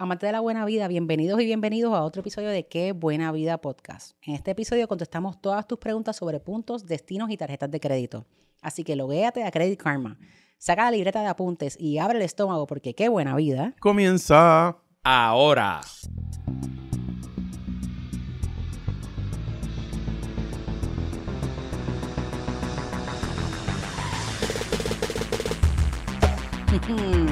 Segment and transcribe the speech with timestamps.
[0.00, 3.58] Amante de la buena vida, bienvenidos y bienvenidos a otro episodio de Qué Buena Vida
[3.58, 4.12] Podcast.
[4.22, 8.24] En este episodio contestamos todas tus preguntas sobre puntos, destinos y tarjetas de crédito.
[8.62, 10.16] Así que loguéate a Credit Karma,
[10.56, 13.74] saca la libreta de apuntes y abre el estómago porque qué buena vida.
[13.80, 14.76] Comienza.
[15.02, 15.80] ahora.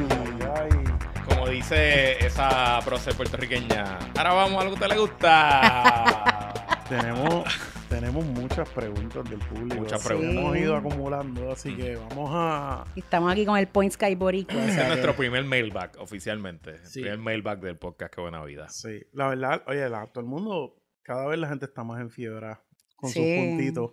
[1.47, 6.53] Como dice esa prócer puertorriqueña, ahora vamos a lo que a usted le gusta.
[6.89, 7.45] tenemos,
[7.89, 9.77] tenemos muchas preguntas del público.
[9.77, 10.35] Muchas que preguntas.
[10.35, 12.85] Hemos ido acumulando, así que vamos a.
[12.97, 14.57] Estamos aquí con el Point Sky Boricua.
[14.57, 16.71] o Ese es nuestro primer mailback oficialmente.
[16.71, 17.01] El Sí.
[17.03, 18.69] primer mailback del podcast Qué Buena Vida.
[18.69, 22.11] Sí, la verdad, oye, la- todo el mundo, cada vez la gente está más en
[22.11, 22.57] fiebre
[22.97, 23.93] con sus puntitos.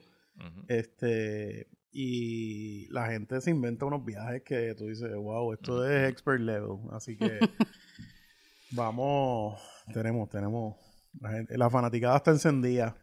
[0.68, 6.42] Este, y la gente se inventa unos viajes que tú dices, wow, esto es expert
[6.42, 6.78] level.
[6.92, 7.40] Así que
[8.72, 9.60] vamos,
[9.94, 10.76] tenemos, tenemos.
[11.22, 12.96] La, gente, la fanaticada está encendida.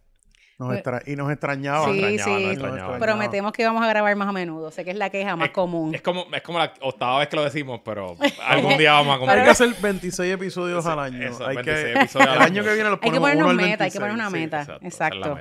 [0.58, 1.86] Nos Pues- extra- y nos extrañaba.
[1.86, 2.30] Sí, extrañaba, sí.
[2.30, 2.98] no Nos extrañaba.
[2.98, 4.70] Prometemos que vamos a grabar más a menudo.
[4.70, 5.94] Sé que es la queja más Es- común.
[5.94, 9.14] Es como, es como la octava vez que lo decimos, pero algún día vamos a
[9.14, 9.44] Hay comer.
[9.44, 11.22] que hacer 26 episodios al año.
[11.22, 13.56] eso, hay 26 que, episodios al el año que viene los Hay que uno al
[13.56, 14.18] meta, hay que poner 26.
[14.18, 14.78] una meta.
[14.86, 15.36] Exacto.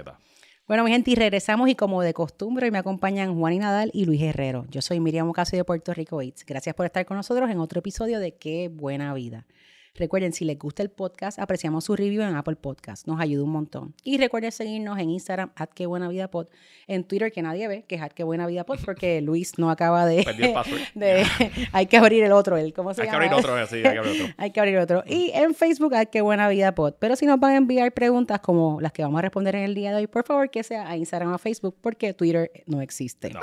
[0.70, 4.06] Bueno, mi gente, y regresamos y como de costumbre me acompañan Juan y Nadal y
[4.06, 4.68] Luis Herrero.
[4.70, 6.46] Yo soy Miriam Ocasio de Puerto Rico Eats.
[6.46, 9.48] Gracias por estar con nosotros en otro episodio de Qué Buena Vida.
[9.96, 13.08] Recuerden, si les gusta el podcast, apreciamos su review en Apple Podcast.
[13.08, 13.94] Nos ayuda un montón.
[14.04, 16.48] Y recuerden seguirnos en Instagram, at Qué Buena Vida Pod.
[16.88, 19.70] En Twitter, que nadie ve, que es at Qué Buena Vida Pod, porque Luis no
[19.70, 20.22] acaba de...
[20.22, 20.80] El password.
[20.96, 21.26] de-
[21.74, 23.26] hay que abrir el otro, el, ¿cómo se Hay que llama?
[23.26, 24.34] abrir otro, sí, hay que abrir otro.
[24.38, 25.04] Hay que abrir otro.
[25.08, 26.94] Y en Facebook, hay que buena vida pod.
[27.00, 29.76] Pero si nos van a enviar preguntas como las que vamos a responder en el
[29.76, 32.82] día de hoy, por favor que sea a Instagram o a Facebook, porque Twitter no
[32.82, 33.32] existe.
[33.32, 33.40] No,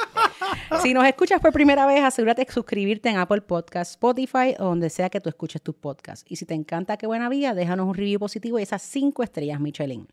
[0.81, 4.91] Si nos escuchas por primera vez, asegúrate de suscribirte en Apple Podcast, Spotify o donde
[4.91, 6.25] sea que tú escuches tus podcasts.
[6.28, 9.61] Y si te encanta Qué Buena Vida, déjanos un review positivo y esas cinco estrellas,
[9.61, 10.06] Michelin.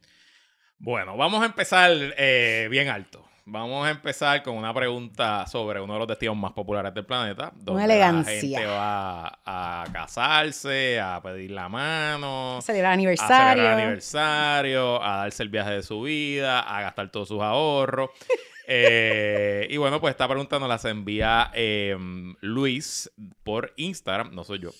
[0.79, 3.23] Bueno, vamos a empezar eh, bien alto.
[3.45, 7.51] Vamos a empezar con una pregunta sobre uno de los destinos más populares del planeta.
[7.55, 8.33] Donde elegancia.
[8.33, 13.51] La gente va a casarse, a pedir la mano, Celebrar a aniversario.
[13.51, 18.09] celebrar aniversario, a darse el viaje de su vida, a gastar todos sus ahorros.
[18.65, 21.97] Eh, y bueno, pues esta pregunta nos la envía eh,
[22.39, 23.11] Luis
[23.43, 24.71] por Instagram, no soy yo.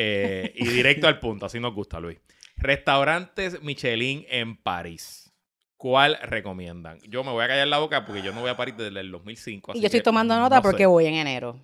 [0.00, 2.20] Eh, y directo al punto, así nos gusta, Luis.
[2.56, 5.32] Restaurantes Michelin en París.
[5.76, 7.00] ¿Cuál recomiendan?
[7.08, 9.10] Yo me voy a callar la boca porque yo no voy a París desde el
[9.10, 9.72] 2005.
[9.72, 10.68] Y así yo estoy que tomando nota no sé.
[10.68, 11.60] porque voy en enero.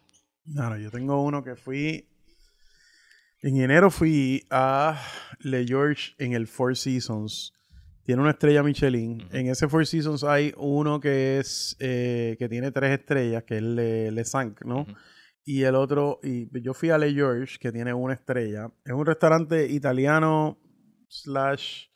[0.52, 2.08] Claro, yo tengo uno que fui.
[3.40, 5.00] En enero fui a
[5.38, 7.52] Le George en el Four Seasons.
[8.02, 9.28] Tiene una estrella Michelin.
[9.32, 13.62] En ese Four Seasons hay uno que es eh, que tiene tres estrellas, que es
[13.62, 14.86] Le, Le Cinq, ¿no?
[15.44, 18.70] Y el otro, y yo fui a Le George, que tiene una estrella.
[18.84, 20.58] Es un restaurante italiano
[21.08, 21.88] slash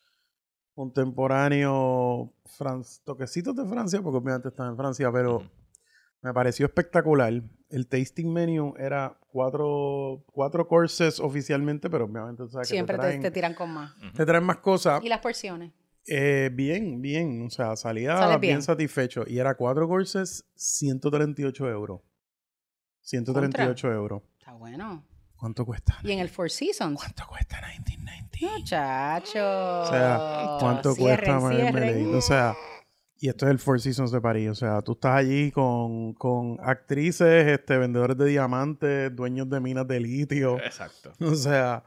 [0.99, 5.43] contemporáneo, fran- toquecitos de Francia, porque obviamente están en Francia, pero
[6.23, 7.33] me pareció espectacular.
[7.71, 13.03] El tasting menu era cuatro, cuatro courses oficialmente, pero obviamente tú sabes que Siempre te,
[13.03, 13.95] te, traen, te tiran con más.
[14.15, 15.03] te traen más cosas.
[15.05, 15.73] ¿Y las porciones?
[16.07, 17.47] Eh, bien, bien.
[17.47, 18.41] O sea, salía bien.
[18.41, 18.63] bien.
[18.63, 19.25] satisfecho.
[19.27, 22.01] Y era cuatro courses, 138 euros.
[23.09, 24.23] 138 euros.
[24.39, 25.05] Está bueno.
[25.37, 25.97] ¿Cuánto cuesta?
[26.03, 26.99] Y en el Four Seasons.
[26.99, 28.59] ¿Cuánto cuesta 1990?
[28.59, 29.81] Muchacho.
[29.83, 32.15] O sea, ¿cuánto Cierren, cuesta cierren.
[32.15, 32.55] O sea,
[33.21, 34.51] y esto es el Four Seasons de París.
[34.51, 39.87] O sea, tú estás allí con, con actrices, este, vendedores de diamantes, dueños de minas
[39.89, 40.59] de litio.
[40.59, 41.13] Exacto.
[41.21, 41.85] O sea,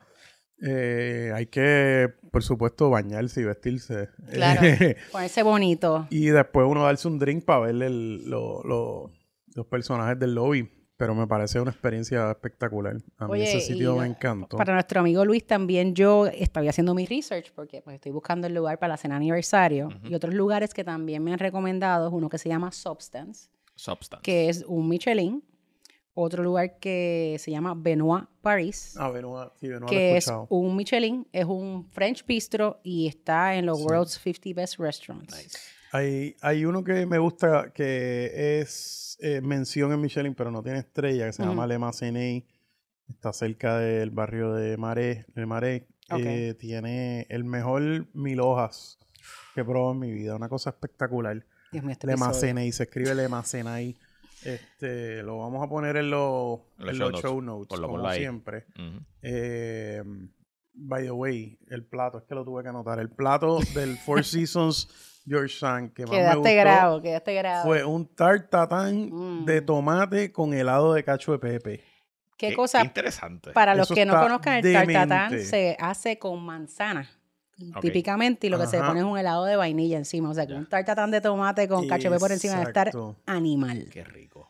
[0.62, 4.10] eh, hay que, por supuesto, bañarse y vestirse.
[4.32, 4.62] Claro.
[5.12, 6.08] Ponerse bonito.
[6.10, 9.12] y después uno darse un drink para ver el- lo- lo-
[9.56, 10.70] los personajes del lobby.
[11.02, 12.96] Pero me parece una experiencia espectacular.
[13.18, 14.56] A mí Oye, ese sitio y, me uh, encantó.
[14.56, 18.54] Para nuestro amigo Luis también yo estaba haciendo mi research porque pues, estoy buscando el
[18.54, 20.08] lugar para la cena aniversario Ujú.
[20.10, 24.22] y otros lugares que también me han recomendado es uno que se llama Substance, Substance.
[24.22, 25.44] que es un Michelin,
[26.14, 30.26] otro lugar que se llama Benoit Paris, Ah, Benoit, sí, Benoit lo he que es
[30.28, 30.46] escuchado.
[30.52, 33.86] un Michelin, es un French bistro y está en los Sí.
[33.86, 35.36] World's 50 Best Restaurants.
[35.36, 35.58] Nice.
[35.94, 40.80] Hay, hay uno que me gusta que es eh, mención en Michelin, pero no tiene
[40.80, 42.46] estrella, que se llama Le.
[43.10, 45.26] Está cerca del barrio de Marais.
[45.36, 45.88] De.
[46.10, 46.20] Ok.
[46.20, 49.00] Eh, tiene el mejor mil hojas
[49.54, 50.36] que he probado en mi vida.
[50.36, 51.46] Una cosa espectacular.
[51.74, 52.72] Dios mío, este Le.
[52.72, 53.28] Se escribe Le.
[54.44, 57.22] Este, lo vamos a poner en los, En los en show los notes.
[57.22, 58.66] show notes, Ponlo, como siempre.
[59.22, 60.02] Eh,
[60.74, 63.00] by the way, el plato, es que lo tuve que anotar.
[63.00, 67.64] El plato del Four Seasons George San que más me Quedaste gustó grado, quedaste grado.
[67.64, 69.46] fue un tartatán Mm.
[69.46, 71.84] de tomate con helado de cacho de pepe.
[72.38, 72.84] ¿Qué, cosa?
[72.84, 73.52] interesante.
[73.52, 74.94] Para los Eso que no conozcan, el demente.
[74.94, 77.10] tartatán se hace con manzana.
[77.80, 80.32] Típicamente, y lo que se pone es un helado de vainilla encima.
[80.32, 82.92] O sea, que un tartatán de tomate con cachepé por encima debe estar
[83.28, 83.88] animal.
[83.92, 84.50] Qué rico.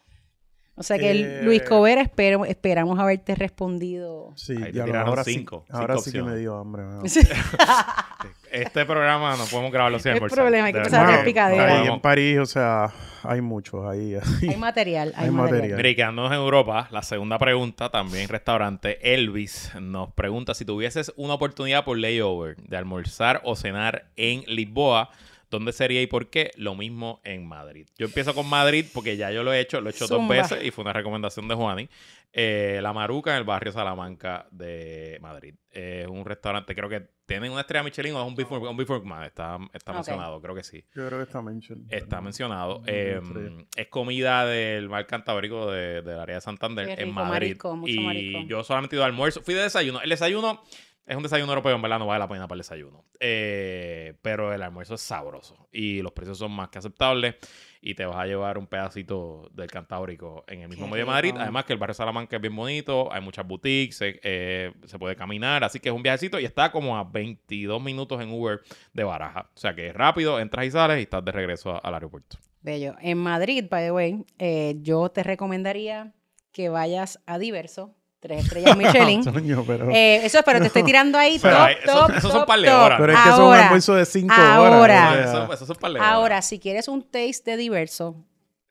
[0.75, 4.31] O sea que, Eh, Luis Cover, espero, esperamos haberte respondido.
[4.37, 6.83] Sí, Ahí ya ahora cinco, sí, ahora cinco sí que me dio hambre.
[6.83, 7.01] mano.
[8.51, 10.37] Este programa no podemos grabarlo sin No hay almorzar.
[10.39, 11.81] problema, hay que De empezar a hacer picadera.
[11.81, 12.91] Ahí en París, o sea,
[13.23, 14.15] hay muchos ahí.
[14.41, 15.69] hay material, hay, Hay material.
[15.71, 15.95] material.
[15.95, 21.85] Quedándonos en Europa, la segunda pregunta, también restaurante Elvis, nos pregunta si tuvieses una oportunidad
[21.85, 25.09] por layover de almorzar o cenar en Lisboa,
[25.49, 26.51] ¿dónde sería y por qué?
[26.55, 27.87] Lo mismo en Madrid.
[27.97, 30.63] Yo empiezo con Madrid porque ya yo lo he hecho, lo he hecho dos veces
[30.63, 31.89] y fue una recomendación de Juani.
[32.33, 35.53] Eh, la Maruca en el barrio Salamanca de Madrid.
[35.69, 39.03] Es un restaurante, creo que tienen una estrella Michelin o es un Before, un Before
[39.03, 40.83] Man, está, está mencionado, creo que sí.
[40.95, 41.85] Yo creo que está mentioned.
[41.91, 42.83] Está mencionado.
[42.87, 43.65] Eh, estrella.
[43.75, 47.29] es comida del mar cantábrico de- del área de Santander Qué en rico, Madrid.
[47.31, 48.39] marisco, mucho y marisco.
[48.47, 49.41] yo solamente he ido almuerzo.
[49.41, 50.01] Fui de desayuno.
[50.01, 50.61] El desayuno
[51.11, 53.03] es un desayuno europeo, en verdad no vale la pena para el desayuno.
[53.19, 55.67] Eh, pero el almuerzo es sabroso.
[55.71, 57.35] Y los precios son más que aceptables.
[57.81, 61.11] Y te vas a llevar un pedacito del Cantábrico en el mismo Qué medio de
[61.11, 61.29] Madrid.
[61.31, 61.41] rico.
[61.41, 63.11] Además que el barrio Salamanca es bien bonito.
[63.11, 63.97] Hay muchas boutiques.
[63.97, 65.63] Se, eh, se puede caminar.
[65.65, 66.39] Así que es un viajecito.
[66.39, 68.61] Y está como a 22 minutos en Uber
[68.93, 69.49] de Baraja.
[69.53, 70.39] O sea que es rápido.
[70.39, 72.37] Entras y sales y estás de regreso a- al aeropuerto.
[72.61, 72.95] Bello.
[73.01, 76.13] En Madrid, by the way, eh, yo te recomendaría
[76.51, 79.21] que vayas a Diverso, tres estrellas Michelin.
[79.67, 82.47] Pero, Eh, eso, pero te estoy tirando ahí Pero top, ahí- eso- esos son top,
[82.47, 82.81] par de top.
[82.85, 82.99] horas.
[83.01, 84.79] pero es que son un Ahora, almuerzo de 5 ahora.
[84.79, 85.13] horas.
[85.13, 85.23] sea.
[85.43, 86.11] Eso, eso es par de horas.
[86.13, 88.23] Ahora, si quieres un taste de Diverso,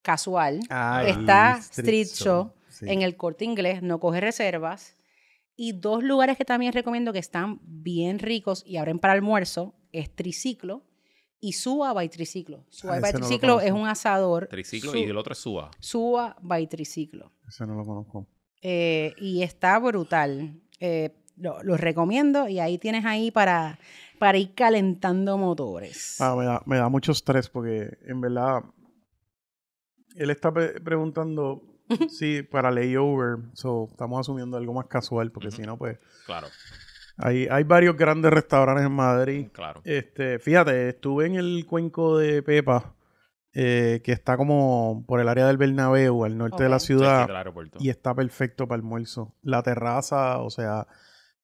[0.02, 2.86] casual, Ay, está Street Street Show Sí.
[2.88, 4.96] en el corte inglés, no coge reservas.
[5.56, 10.14] Y dos lugares que también recomiendo que están bien ricos y abren para almuerzo es
[10.14, 10.82] Triciclo
[11.38, 12.64] y Suba by Triciclo.
[12.70, 14.46] Suba Ah, by no Triciclo es un asador.
[14.48, 15.70] Triciclo Su- y el otro es Suba.
[15.78, 17.32] Suba by Triciclo.
[17.46, 18.26] Ese no lo conozco.
[18.62, 20.54] Eh, y está brutal.
[20.80, 23.78] Eh, lo, lo recomiendo y ahí tienes ahí para,
[24.18, 26.20] para ir calentando motores.
[26.20, 28.62] Ah, me, da, me da mucho estrés porque en verdad
[30.16, 31.62] él está pre- preguntando
[32.08, 36.48] si para layover, so, estamos asumiendo algo más casual porque si no, pues Claro,
[37.16, 39.46] hay, hay varios grandes restaurantes en Madrid.
[39.52, 39.80] claro.
[39.84, 42.94] Este, fíjate, estuve en el cuenco de Pepa,
[43.52, 47.26] eh, que está como por el área del Bernabéu, al norte de la ciudad.
[47.80, 49.34] Y está perfecto para almuerzo.
[49.42, 50.86] La terraza, o sea,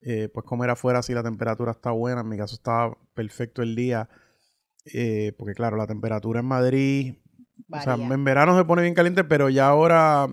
[0.01, 2.21] eh, pues comer afuera si la temperatura está buena.
[2.21, 4.09] En mi caso estaba perfecto el día.
[4.85, 7.15] eh, porque claro, la temperatura en Madrid,
[7.73, 10.29] o sea, en verano se pone bien caliente, pero ya ahora,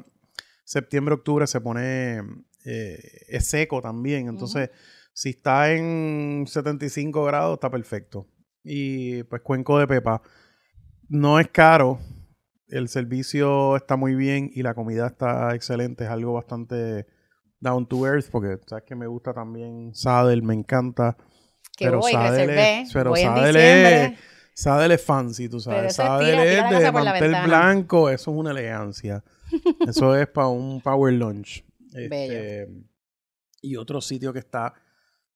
[0.64, 2.22] septiembre, octubre, se pone,
[2.66, 3.00] eh,
[3.30, 4.28] es seco también.
[4.28, 4.70] Entonces,
[5.12, 8.28] si está en 75 grados, está perfecto.
[8.64, 10.22] Y pues Cuenco de Pepa,
[11.14, 12.00] no es caro,
[12.68, 16.04] el servicio está muy bien y la comida está excelente.
[16.06, 17.06] Es algo bastante
[17.60, 21.16] down to earth porque sabes que me gusta también Sadel, me encanta.
[21.78, 24.20] que pero voy, Sadel es- pero voy Sadel es,
[24.56, 25.92] Sadel es fancy, tú sabes.
[25.92, 29.24] es Sadel tira- tira es de mantel blanco, eso es una elegancia.
[29.88, 31.64] eso es para un power lunch.
[31.94, 32.68] Este,
[33.62, 34.74] y otro sitio que está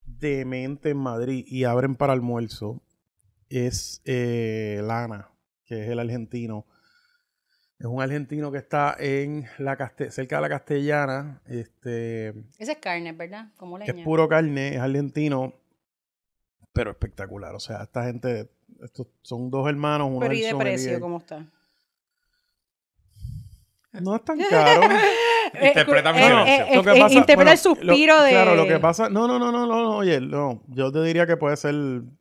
[0.04, 2.82] demente en Madrid y abren para almuerzo
[3.50, 5.30] es eh, Lana,
[5.68, 6.66] que es el argentino.
[7.80, 9.78] Es un argentino que está en la
[10.10, 11.42] cerca de la Castellana.
[11.46, 13.50] Este, Ese es carne, ¿verdad?
[13.58, 13.94] Como leña.
[13.94, 15.54] es puro carne, es argentino,
[16.74, 17.54] pero espectacular.
[17.54, 18.50] O sea, esta gente,
[18.84, 21.46] estos son dos hermanos, uno Pero ¿y de precio cómo está?
[23.94, 24.82] No es tan caro.
[25.62, 26.54] Interpreta mi Eh, silencio.
[26.54, 28.30] eh, eh, que eh, pasa- interpreta bueno, el suspiro lo- de...
[28.32, 29.10] Claro, lo que pasa...
[29.10, 30.62] No, no, no, no, no, no, oye, no.
[30.68, 31.76] Yo te diría que puede ser,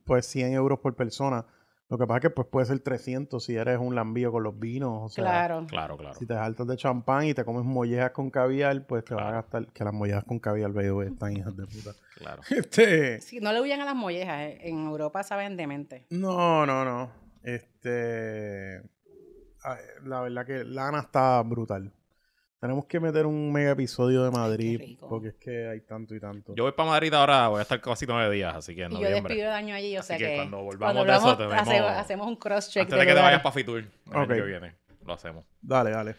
[0.05, 1.45] pues, 100 euros por persona.
[1.89, 4.59] Lo que pasa es que, pues, puede ser 300 si eres un lambío con los
[4.59, 5.03] vinos.
[5.03, 5.65] O sea, Claro.
[5.67, 6.15] Claro, claro.
[6.15, 9.31] si te saltas de champán y te comes mollejas con caviar, pues te vas a
[9.31, 9.67] gastar...
[9.67, 11.91] Que las mollejas con caviar, veo, están hijas de puta.
[12.15, 12.41] claro.
[12.49, 13.21] Este...
[13.21, 14.37] Sí, no le huyan a las mollejas.
[14.41, 14.57] eh.
[14.63, 16.05] En Europa saben demente.
[16.09, 17.09] No, no, no.
[17.43, 18.81] Este...
[20.03, 21.91] La verdad que Lana está brutal.
[22.59, 26.55] Tenemos que meter un mega episodio de Madrid porque es que hay tanto y tanto.
[26.55, 29.01] Yo voy para Madrid ahora, voy a estar casi nueve días, así que en Y
[29.01, 30.35] yo despido el año allí, o Así sea que que...
[30.37, 33.41] cuando volvamos cuando de eso, tenemos- hacemos, hacemos un cross-check Antes de que te vayas
[33.41, 34.15] para Fitur, el Ok.
[34.15, 35.45] año que viene, lo hacemos.
[35.61, 36.15] Dale, dale.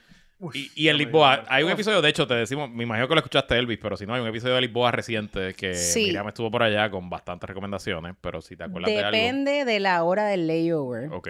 [0.54, 3.18] Y, y en Lisboa, hay un episodio, de hecho, te decimos, me imagino que lo
[3.18, 6.04] escuchaste Elvis, pero si no, hay un episodio de Lisboa reciente que Sí.
[6.04, 9.10] Miriam estuvo por allá con bastantes recomendaciones, pero si te acuerdas de algo.
[9.10, 11.12] Depende de la hora del layover.
[11.12, 11.28] Ok.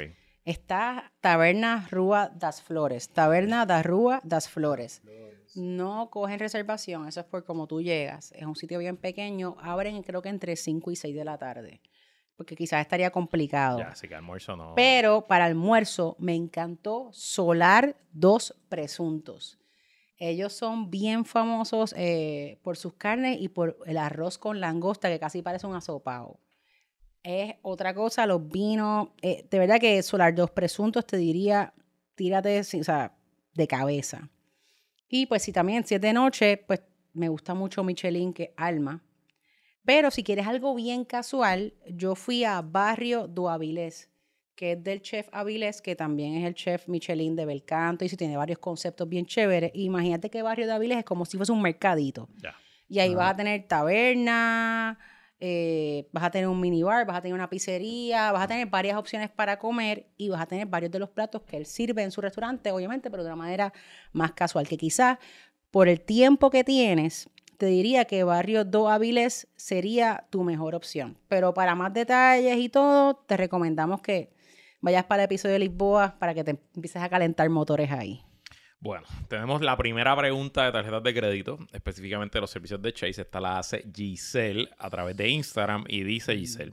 [0.49, 3.11] Está Taberna Rúa das Flores.
[3.11, 5.03] Taberna da Rúa das Flores.
[5.55, 8.33] No cogen reservación, eso es por como tú llegas.
[8.33, 9.59] Es un sitio bien pequeño.
[9.61, 11.83] Abren creo que entre 5 y 6 de la tarde.
[12.35, 13.81] Porque quizás estaría complicado.
[13.81, 14.73] Ya, así que almuerzo no.
[14.75, 19.59] Pero para almuerzo me encantó Solar dos presuntos.
[20.17, 25.21] Ellos son bien famosos eh, por sus carnes y por el arroz con langosta que
[25.21, 26.41] casi parece un asopao.
[27.23, 29.09] Es otra cosa, los vinos.
[29.23, 31.75] eh, de verdad que Solar dos presuntos te diría,
[32.15, 33.15] tírate o sea,
[33.55, 34.31] de cabeza.
[35.09, 36.83] Y pues si también, si es de noche, pues
[37.15, 39.03] me gusta mucho Michelin, que Alma.
[39.85, 44.11] Pero si quieres algo bien casual, yo fui a Barrio do Avilés,
[44.55, 48.17] que es del chef Avilés, que también es el chef Michelin de Belcanto, y si
[48.17, 49.71] tiene varios conceptos bien chéveres.
[49.75, 52.29] Imagínate que Barrio de Avilés es como si fuese un mercadito.
[52.37, 52.55] Ya.
[52.87, 54.99] Y ahí vas a tener taberna,
[55.41, 58.97] eh, vas a tener un minibar, vas a tener una pizzería, vas a tener varias
[58.97, 62.11] opciones para comer y vas a tener varios de los platos que él sirve en
[62.11, 63.73] su restaurante, obviamente, pero de una manera
[64.13, 65.19] más casual, que quizás
[65.71, 71.19] por el tiempo que tienes, te diría que Barrio Do Áviles sería tu mejor opción.
[71.29, 74.31] Pero para más detalles y todo, te recomendamos que
[74.81, 78.23] vayas para el episodio de Lisboa para que te empieces a calentar motores ahí.
[78.81, 83.23] Bueno, tenemos la primera pregunta de tarjetas de crédito, específicamente de los servicios de Chase.
[83.23, 86.73] Esta la hace Giselle a través de Instagram y dice Giselle.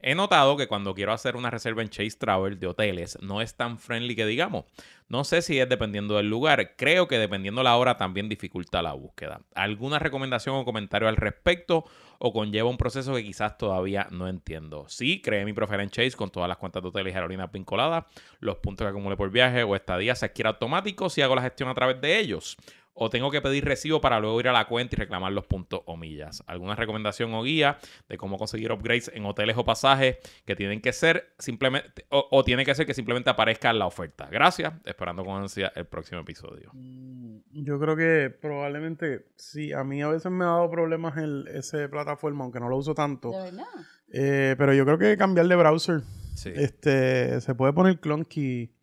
[0.00, 3.54] He notado que cuando quiero hacer una reserva en Chase Travel de hoteles no es
[3.54, 4.64] tan friendly que digamos.
[5.08, 6.76] No sé si es dependiendo del lugar.
[6.76, 9.40] Creo que dependiendo la hora también dificulta la búsqueda.
[9.54, 11.84] ¿Alguna recomendación o comentario al respecto
[12.18, 14.86] o conlleva un proceso que quizás todavía no entiendo?
[14.88, 18.04] Sí, creé mi profile en Chase con todas las cuentas de hoteles y aerolíneas vinculadas.
[18.40, 21.68] Los puntos que acumule por viaje o estadía se adquiere automático si hago la gestión
[21.68, 22.56] a través de ellos.
[22.96, 25.80] O tengo que pedir recibo para luego ir a la cuenta y reclamar los puntos
[25.84, 26.44] o millas.
[26.46, 27.76] ¿Alguna recomendación o guía
[28.08, 32.44] de cómo conseguir upgrades en hoteles o pasajes que tienen que ser simplemente, o, o
[32.44, 34.28] tiene que ser que simplemente aparezca en la oferta?
[34.30, 36.70] Gracias, esperando con ansia el próximo episodio.
[36.72, 39.72] Mm, Yo creo que probablemente sí.
[39.72, 42.94] A mí a veces me ha dado problemas el, ese plataforma, aunque no lo uso
[42.94, 43.32] tanto.
[43.32, 43.64] verdad?
[44.12, 46.02] Eh, pero yo creo que cambiar de browser.
[46.36, 46.52] Sí.
[46.54, 48.73] Este, se puede poner clunky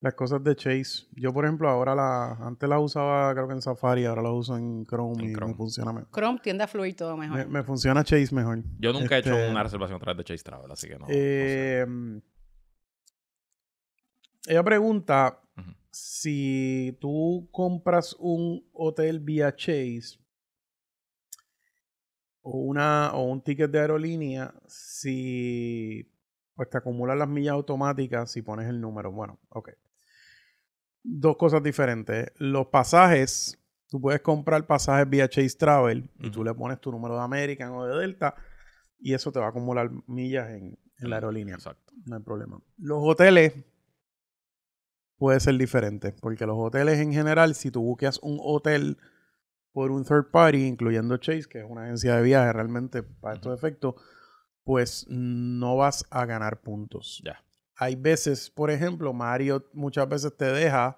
[0.00, 1.06] las cosas de Chase.
[1.16, 4.56] Yo, por ejemplo, ahora la, antes las usaba creo que en Safari, ahora las uso
[4.56, 5.52] en Chrome En y Chrome.
[5.52, 6.10] me funciona mejor.
[6.12, 7.36] Chrome tiende a fluir todo mejor.
[7.38, 8.62] Me, me funciona Chase mejor.
[8.78, 11.00] Yo nunca he Este, hecho una reservación a través de Chase Travel, así que no.
[11.00, 11.12] no sé.
[11.16, 11.86] Eh,
[14.46, 15.40] Ella pregunta
[15.90, 20.18] si tú compras un hotel vía Chase
[22.40, 26.08] o, una, o un ticket de aerolínea, si
[26.54, 29.10] pues te acumulan las millas automáticas si pones el número.
[29.12, 29.70] Bueno, ok.
[31.02, 32.32] Dos cosas diferentes.
[32.36, 37.14] Los pasajes, tú puedes comprar pasajes vía Chase Travel y tú le pones tu número
[37.14, 38.34] de American o de Delta
[38.98, 41.54] y eso te va a acumular millas en, en la aerolínea.
[41.54, 41.92] Exacto.
[42.06, 42.60] No hay problema.
[42.76, 43.54] Los hoteles
[45.18, 48.98] puede ser diferente, porque los hoteles en general, si tú buqueas un hotel
[49.72, 53.56] por un third party, incluyendo Chase, que es una agencia de viaje realmente para estos
[53.56, 53.94] efectos,
[54.64, 57.22] pues no vas a ganar puntos.
[57.24, 57.44] Ya.
[57.78, 60.96] Hay veces, por ejemplo, Mario muchas veces te deja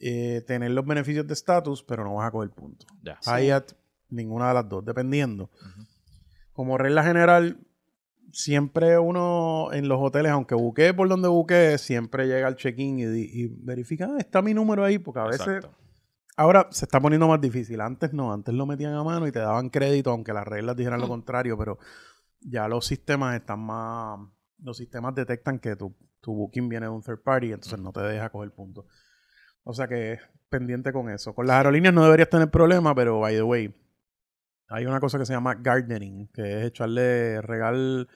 [0.00, 2.88] eh, tener los beneficios de estatus, pero no vas a coger puntos.
[3.02, 3.18] Ya.
[3.20, 3.30] Sí.
[3.30, 3.72] Hyatt,
[4.10, 5.48] ninguna de las dos, dependiendo
[6.52, 7.56] como regla general,
[8.32, 13.46] siempre uno en los hoteles, aunque buquee por donde buquee, siempre llega al check-in y,
[13.46, 15.74] verifica, "Ah, está mi número ahí, porque a veces, Exacto.
[16.36, 17.80] ahora se está poniendo más difícil.
[17.80, 21.00] Antes no, antes lo metían a mano y te daban crédito, aunque las reglas dijeran
[21.00, 21.10] lo Mm.
[21.10, 21.78] contrario, pero
[22.40, 24.18] ya los sistemas están más,
[24.62, 28.00] los sistemas detectan que tu, tu booking viene de un third party, entonces no te
[28.00, 28.86] deja coger puntos.
[29.64, 31.34] O sea que pendiente con eso.
[31.34, 33.74] Con las aerolíneas no deberías tener problema, pero by the way,
[34.68, 38.08] hay una cosa que se llama gardening, que es echarle regal,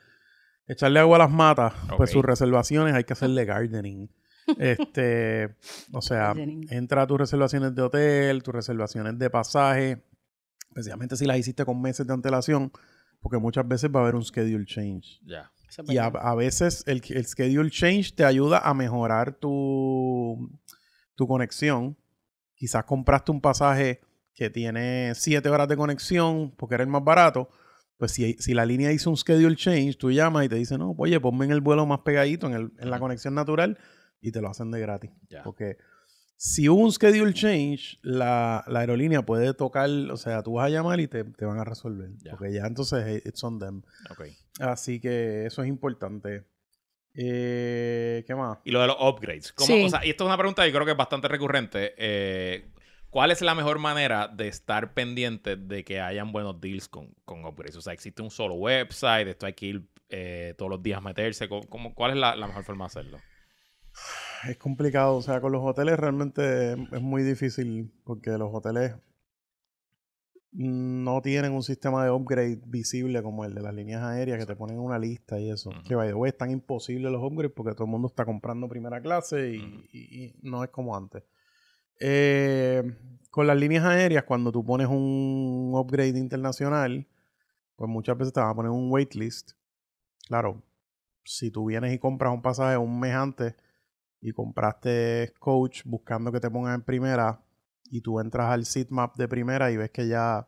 [0.67, 1.75] echarle agua a las matas.
[1.97, 2.15] Pues Ok.
[2.15, 4.11] sus reservaciones hay que hacerle gardening.
[4.59, 5.57] este,
[5.93, 10.05] o sea, entra a tus reservaciones de hotel, tus reservaciones de pasaje,
[10.69, 12.71] especialmente si las hiciste con meses de antelación,
[13.21, 15.21] porque muchas veces va a haber un schedule change.
[15.25, 15.51] Ya.
[15.69, 20.51] Es Y a, a veces el, el schedule change te ayuda a mejorar tu,
[21.15, 21.97] tu conexión.
[22.55, 24.01] Quizás compraste un pasaje
[24.35, 27.49] que tiene 7 horas de conexión porque era el más barato.
[27.99, 30.95] Pues si, si la línea hizo un schedule change, tú llamas y te dicen, no,
[30.99, 33.79] oye, ponme en el vuelo más pegadito, en, el- en la conexión natural,
[34.21, 35.11] y te lo hacen de gratis.
[35.43, 35.79] Porque
[36.37, 40.71] si hubo un schedule change, la, la aerolínea puede tocar, o sea, tú vas a
[40.71, 42.11] llamar y te, te van a resolver.
[42.23, 42.33] Ya.
[42.33, 43.83] Porque ya entonces eh, it's on them.
[44.61, 46.45] Así que eso es importante.
[47.15, 48.59] Eh, ¿Qué más?
[48.65, 49.53] Y lo de los upgrades.
[49.53, 49.85] ¿Cómo- Sí.
[49.85, 51.95] o sea, y esto es una pregunta que creo que es bastante recurrente.
[51.97, 52.71] Eh,
[53.09, 57.45] ¿Cuál es la mejor manera de estar pendiente de que hayan buenos deals con, con
[57.47, 57.77] upgrades?
[57.77, 59.29] O sea, ¿existe un solo website?
[59.29, 61.49] ¿Esto hay que ir eh, todos los días a meterse?
[61.49, 63.19] ¿Cómo, cómo- cuál es la, la mejor forma de hacerlo?
[64.49, 65.17] Es complicado.
[65.17, 68.95] O sea, con los hoteles realmente es muy difícil porque los hoteles
[70.53, 74.57] no tienen un sistema de upgrade visible como el de las líneas aéreas que te
[74.57, 75.71] ponen una lista y eso.
[75.87, 78.67] Que by the way, es tan imposible los upgrades porque todo el mundo está comprando
[78.69, 79.85] primera clase y, Ujú.
[79.93, 81.25] y- y no es como antes.
[82.01, 82.83] Eh,
[83.31, 87.07] con las líneas aéreas, cuando tú pones un upgrade internacional,
[87.77, 89.53] pues muchas veces te van a poner un waitlist.
[90.27, 90.63] Claro,
[91.23, 93.55] si tú vienes y compras un pasaje un mes antes
[94.21, 97.41] y compraste coach buscando que te pongan en primera
[97.91, 100.47] y tú entras al seatmap de primera y ves que ya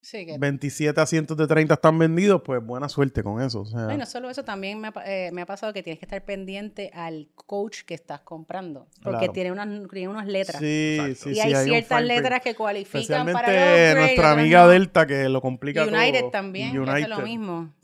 [0.00, 3.62] Sí, que 27 asientos de 30 están vendidos, pues buena suerte con eso.
[3.62, 5.98] O sea, no solo eso, también me ha, pa- eh, me ha pasado que tienes
[5.98, 8.86] que estar pendiente al coach que estás comprando.
[9.02, 9.32] Porque Claro.
[9.32, 10.58] tiene, unas, tiene unas letras.
[10.60, 12.06] sí, sí, y sí, hay, ciertas print.
[12.08, 13.58] letras que cualifican Especialmente para el
[13.90, 14.68] upgrade, nuestra amiga.
[14.68, 16.30] Delta que lo complica United todo.
[16.30, 16.92] también, United.
[16.92, 17.74] hace lo mismo.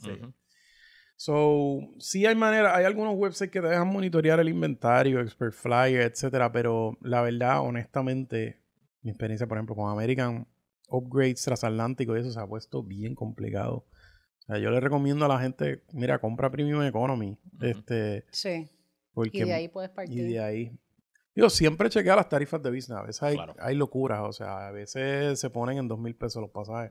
[1.24, 6.00] So, sí hay manera, hay algunos websites que te dejan monitorear el inventario, Expert Flyer,
[6.00, 8.60] etcétera, pero la verdad, honestamente,
[9.02, 10.48] mi experiencia, por ejemplo, con American
[10.88, 13.86] Upgrades transatlántico y eso se ha puesto bien complicado.
[13.86, 18.68] O sea, yo le recomiendo a la gente, mira, compra Premium Economy, este, Sí.
[19.14, 20.18] porque Y de ahí puedes partir.
[20.18, 20.76] y de ahí.
[21.34, 22.98] Digo, siempre chequea las tarifas de business.
[22.98, 23.54] A veces hay, Claro.
[23.58, 24.20] hay locuras.
[24.22, 26.90] O sea, a veces se ponen en dos mil pesos los pasajes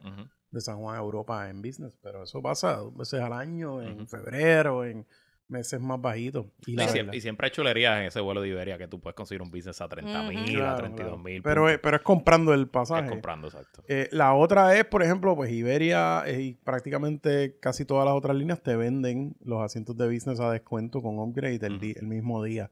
[0.49, 1.97] de San Juan a Europa en business.
[2.01, 5.05] Pero eso pasa dos veces al año, en febrero, en
[5.51, 6.45] meses más bajitos.
[6.65, 9.41] Y siempre, y siempre hay chulerías en ese vuelo de Iberia que tú puedes conseguir
[9.41, 10.49] un business a 30 mil, Ujú.
[10.49, 11.41] a Claro, 32 mil.
[11.41, 11.61] claro.
[11.61, 13.03] Pero, es, pero es comprando el pasaje.
[13.05, 13.83] Es comprando, exacto.
[13.87, 18.35] Eh, la otra es, por ejemplo, pues Iberia eh, y prácticamente casi todas las otras
[18.35, 22.43] líneas te venden los asientos de business a descuento con upgrade el, di- el mismo
[22.43, 22.69] día.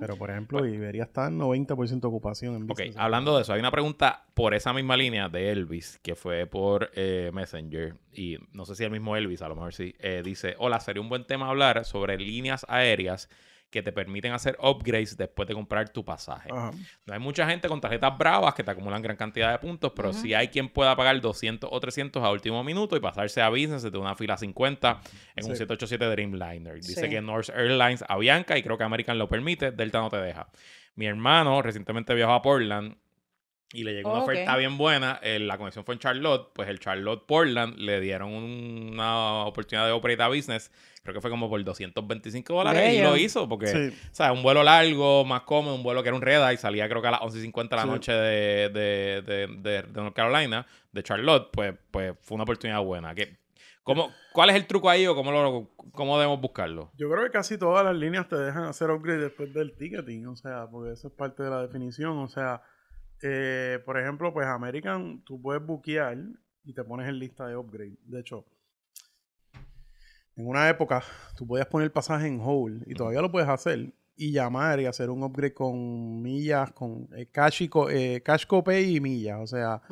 [0.00, 3.60] Pero, por ejemplo, Iberia está en 90% de ocupación en Ok, hablando de eso, hay
[3.60, 8.64] una pregunta por esa misma línea de Elvis, que fue por eh, Messenger, y no
[8.64, 11.26] sé si el mismo Elvis, a lo mejor sí, eh, dice, hola, sería un buen
[11.26, 13.28] tema hablar sobre líneas aéreas
[13.70, 16.50] que te permiten hacer upgrades después de comprar tu pasaje.
[16.52, 16.72] Ajá.
[17.06, 20.10] No hay mucha gente con tarjetas bravas que te acumulan gran cantidad de puntos, pero
[20.10, 20.18] Ujú.
[20.20, 23.82] sí hay quien pueda pagar 200 o 300 a último minuto y pasarse a business
[23.82, 25.00] desde una fila 50
[25.36, 25.56] en un Sí.
[25.56, 26.74] 787 Dreamliner.
[26.74, 27.08] Dice Sí.
[27.08, 30.48] que North Airlines, Avianca y creo que American lo permite, Delta no te deja.
[30.94, 32.94] Mi hermano recientemente viajó a Portland
[33.72, 34.28] y le llegó una Oh, ok.
[34.30, 35.18] oferta bien buena.
[35.22, 39.86] eh, la conexión fue en Charlotte, pues el Charlotte Portland le dieron un- una oportunidad
[39.86, 40.70] de operate a business.
[41.02, 43.88] Creo que fue como por 225 dólares y lo hizo porque Sí.
[44.10, 46.88] o sea, un vuelo largo, más cómodo, un vuelo que era un red eye, salía
[46.88, 47.88] creo que a las 11.50 de la Sí.
[47.88, 52.80] noche de, de, de, de- de North Carolina, de Charlotte, pues, pues fue una oportunidad
[52.82, 53.14] buena.
[53.16, 53.36] ¿Qué,
[53.82, 56.92] cómo, ¿Cuál es el truco ahí o cómo, lo, cómo debemos buscarlo?
[56.96, 60.36] Yo creo que casi todas las líneas te dejan hacer upgrade después del ticketing, o
[60.36, 62.16] sea, porque eso es parte de la definición.
[62.18, 62.62] O sea,
[63.22, 66.18] eh, por ejemplo, pues American, tú puedes buquear
[66.64, 67.96] y te pones en lista de upgrade.
[68.04, 68.44] De hecho,
[70.36, 71.02] en una época
[71.36, 75.10] tú podías poner pasaje en hold y todavía lo puedes hacer y llamar y hacer
[75.10, 79.38] un upgrade con millas, con eh, cash, y co- eh, cash copay y millas.
[79.40, 79.82] O sea,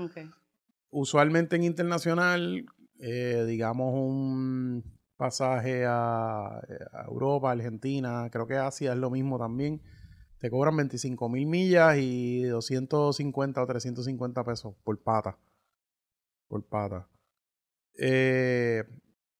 [0.91, 2.67] usualmente en internacional,
[2.99, 4.85] eh, digamos un
[5.17, 9.81] pasaje a, a Europa, Argentina, creo que Asia es lo mismo también.
[10.41, 15.37] Te cobran 25 mil millas y 250 o 350 pesos por pata.
[16.49, 17.07] Por pata.
[17.99, 18.85] Eh,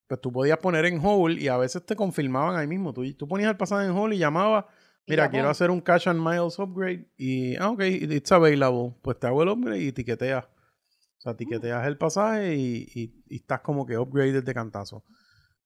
[0.07, 2.93] pues tú podías poner en hold y a veces te confirmaban ahí mismo.
[2.93, 4.65] Tú, tú ponías el pasaje en hold y llamabas,
[5.07, 8.95] mira, quiero hacer un cash and miles upgrade y, ah, ok, it's available.
[9.03, 10.45] Pues te hago el upgrade y tiqueteas.
[10.45, 15.05] O sea, tiqueteas el pasaje y, y- y estás como que upgraded de cantazo.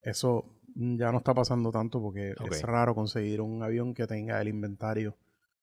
[0.03, 0.45] Eso
[0.75, 4.49] mm, ya no está pasando tanto porque es raro conseguir un avión que tenga el
[4.49, 5.17] inventario.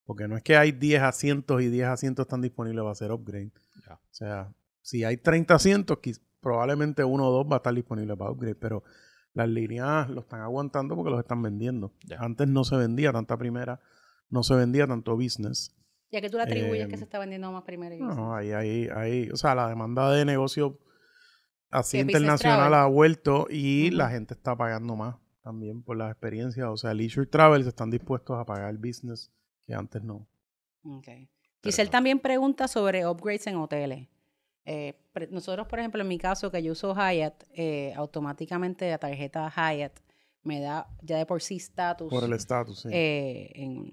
[0.05, 3.51] Porque no es que hay 10 asientos y 10 asientos están disponibles para hacer upgrade.
[3.87, 3.93] Ya.
[3.95, 5.99] O sea, si hay 30 asientos,
[6.41, 8.55] probablemente uno o dos va a estar disponible para upgrade.
[8.55, 8.83] Pero
[9.33, 11.93] las líneas lo están aguantando porque los están vendiendo.
[12.03, 12.17] Ya.
[12.19, 13.79] Antes no se vendía tanta primera,
[14.29, 15.75] no se vendía tanto business.
[16.11, 17.95] Ya que tú le atribuyes Eh, que se está vendiendo más primero.
[17.95, 18.27] y No, business.
[18.33, 20.77] ahí, ahí, ahí, o sea, la demanda de negocio
[21.69, 22.73] así internacional travel.
[22.79, 26.67] ha vuelto y la gente está pagando más también por las experiencias.
[26.67, 29.31] O sea, leisure travels están dispuestos a pagar business
[29.65, 30.27] que antes no.
[30.83, 31.07] Ok.
[31.63, 34.07] Giselle también pregunta sobre upgrades en hoteles.
[34.65, 38.97] Eh, pre- nosotros, por ejemplo, en mi caso, que yo uso Hyatt, eh, automáticamente la
[38.97, 39.99] tarjeta Hyatt
[40.43, 42.09] me da ya de por sí estatus.
[42.09, 42.89] Por el estatus, sí.
[42.91, 43.91] eh, en,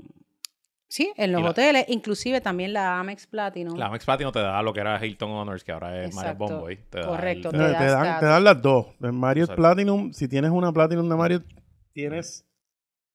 [0.88, 3.78] sí, en los la- hoteles, inclusive también la Amex Platinum.
[3.78, 6.38] La Amex Platinum te da lo que era Hilton Honors, que ahora es Marriott.
[6.38, 6.76] Bonvoy.
[6.88, 8.86] Te da Correcto, el- te te, da dan, te dan las dos.
[9.02, 9.54] En Marriott.
[9.54, 11.44] Platinum, si tienes una Platinum de Marriott,
[11.92, 12.46] tienes,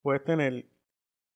[0.03, 0.67] puedes tener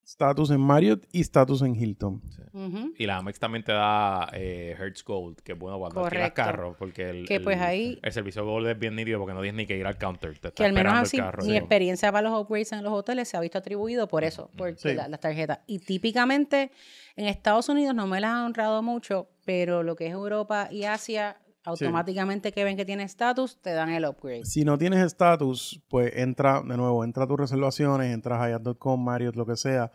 [0.07, 2.21] status en Marriott y status en Hilton.
[2.53, 2.93] Ujú.
[2.97, 6.75] Y la Amex también te da eh, Hertz Gold, que es bueno cuando alquilas carro,
[6.79, 9.57] porque el, Que pues el- ahí- el servicio Gold es bien nítido porque no tienes
[9.57, 10.31] ni que ir al counter.
[10.39, 11.43] Te está Que al menos esperando así, el carro.
[11.43, 11.57] mi sí.
[11.57, 14.93] experiencia para los upgrades en los hoteles se ha visto atribuido por eso, por Sí.
[14.93, 15.59] la- las tarjetas.
[15.67, 16.71] Y típicamente
[17.17, 20.85] en Estados Unidos no me las han honrado mucho, pero lo que es Europa y
[20.85, 21.35] Asia,
[21.67, 24.45] automáticamente que ven que tiene estatus, te dan el upgrade.
[24.45, 29.03] Si no tienes estatus, pues entra, de nuevo, entra a tus reservaciones, entras a Hyatt.com,
[29.03, 29.91] Marriott, lo que sea,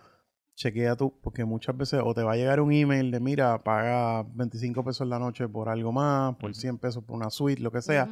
[0.55, 4.23] chequea tú, porque muchas veces o te va a llegar un email de, mira, paga
[4.35, 6.61] 25 pesos la noche por algo más, por Ujú.
[6.61, 8.09] 100 pesos por una suite, lo que sea.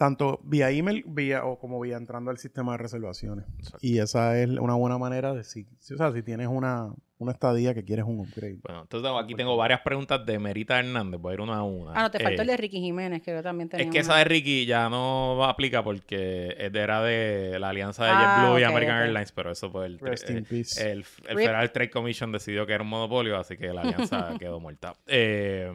[0.00, 3.44] Tanto vía email vía, o como vía entrando al sistema de reservaciones.
[3.58, 3.78] Exacto.
[3.82, 7.74] Y esa es una buena manera de si, o sea, si tienes una, una estadía
[7.74, 8.56] que quieres un upgrade.
[8.62, 11.20] Bueno, entonces tengo- aquí tengo varias preguntas de Merita Hernández.
[11.20, 11.92] Voy a ir una a una.
[11.94, 13.84] Ah, no, te faltó Eh, el de Ricky Jiménez, que yo también tenía.
[13.84, 18.38] Es que esa de Ricky ya no aplica porque era de la alianza de Ah,
[18.46, 18.96] JetBlue y American.
[19.02, 20.80] Airlines, pero eso fue el, Rest eh, in peace.
[20.92, 21.36] el, el.
[21.36, 24.94] Federal Trade Commission decidió que era un monopolio, así que la alianza quedó muerta.
[25.06, 25.70] Eh,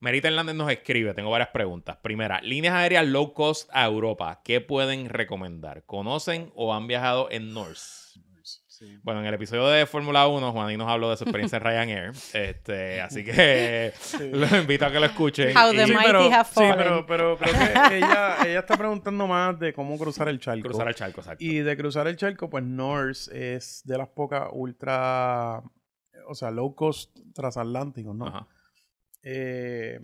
[0.00, 1.96] Merita Hernández nos escribe, tengo varias preguntas.
[1.96, 5.84] Primera, líneas aéreas low cost a Europa, ¿qué pueden recomendar?
[5.86, 8.20] ¿Conocen o han viajado en Norse?
[9.02, 12.12] Bueno, en el episodio de Fórmula 1, Juanín nos habló de su experiencia en Ryanair.
[12.32, 13.92] Este, así que
[14.32, 15.56] los invito a que lo escuchen.
[15.56, 18.76] How the y Sí, mighty pero, have sí, pero, pero creo que ella, ella está
[18.76, 20.62] preguntando más de cómo cruzar el charco.
[20.68, 21.44] cruzar el charco, exacto.
[21.44, 25.60] Y de cruzar el charco, pues Norse es de las pocas ultra,
[26.28, 28.28] o sea, low cost transatlánticos, ¿no?
[28.28, 28.46] Ajá.
[29.30, 30.00] Eh,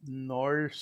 [0.00, 0.74] Norse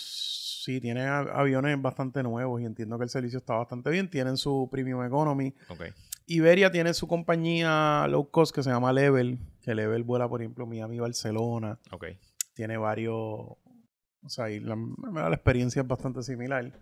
[0.65, 4.09] sí tiene aviones bastante nuevos y entiendo que el servicio está bastante bien.
[4.09, 5.55] Tienen su premium economy.
[5.69, 5.83] Ok.
[6.27, 10.67] Iberia tiene su compañía low cost que se llama Level, que Level vuela, por ejemplo,
[10.67, 11.79] Miami, Barcelona.
[11.91, 12.07] Ok.
[12.55, 13.59] Tiene varios, o
[14.29, 14.77] sea, y la,
[15.13, 16.73] la experiencia es bastante similar.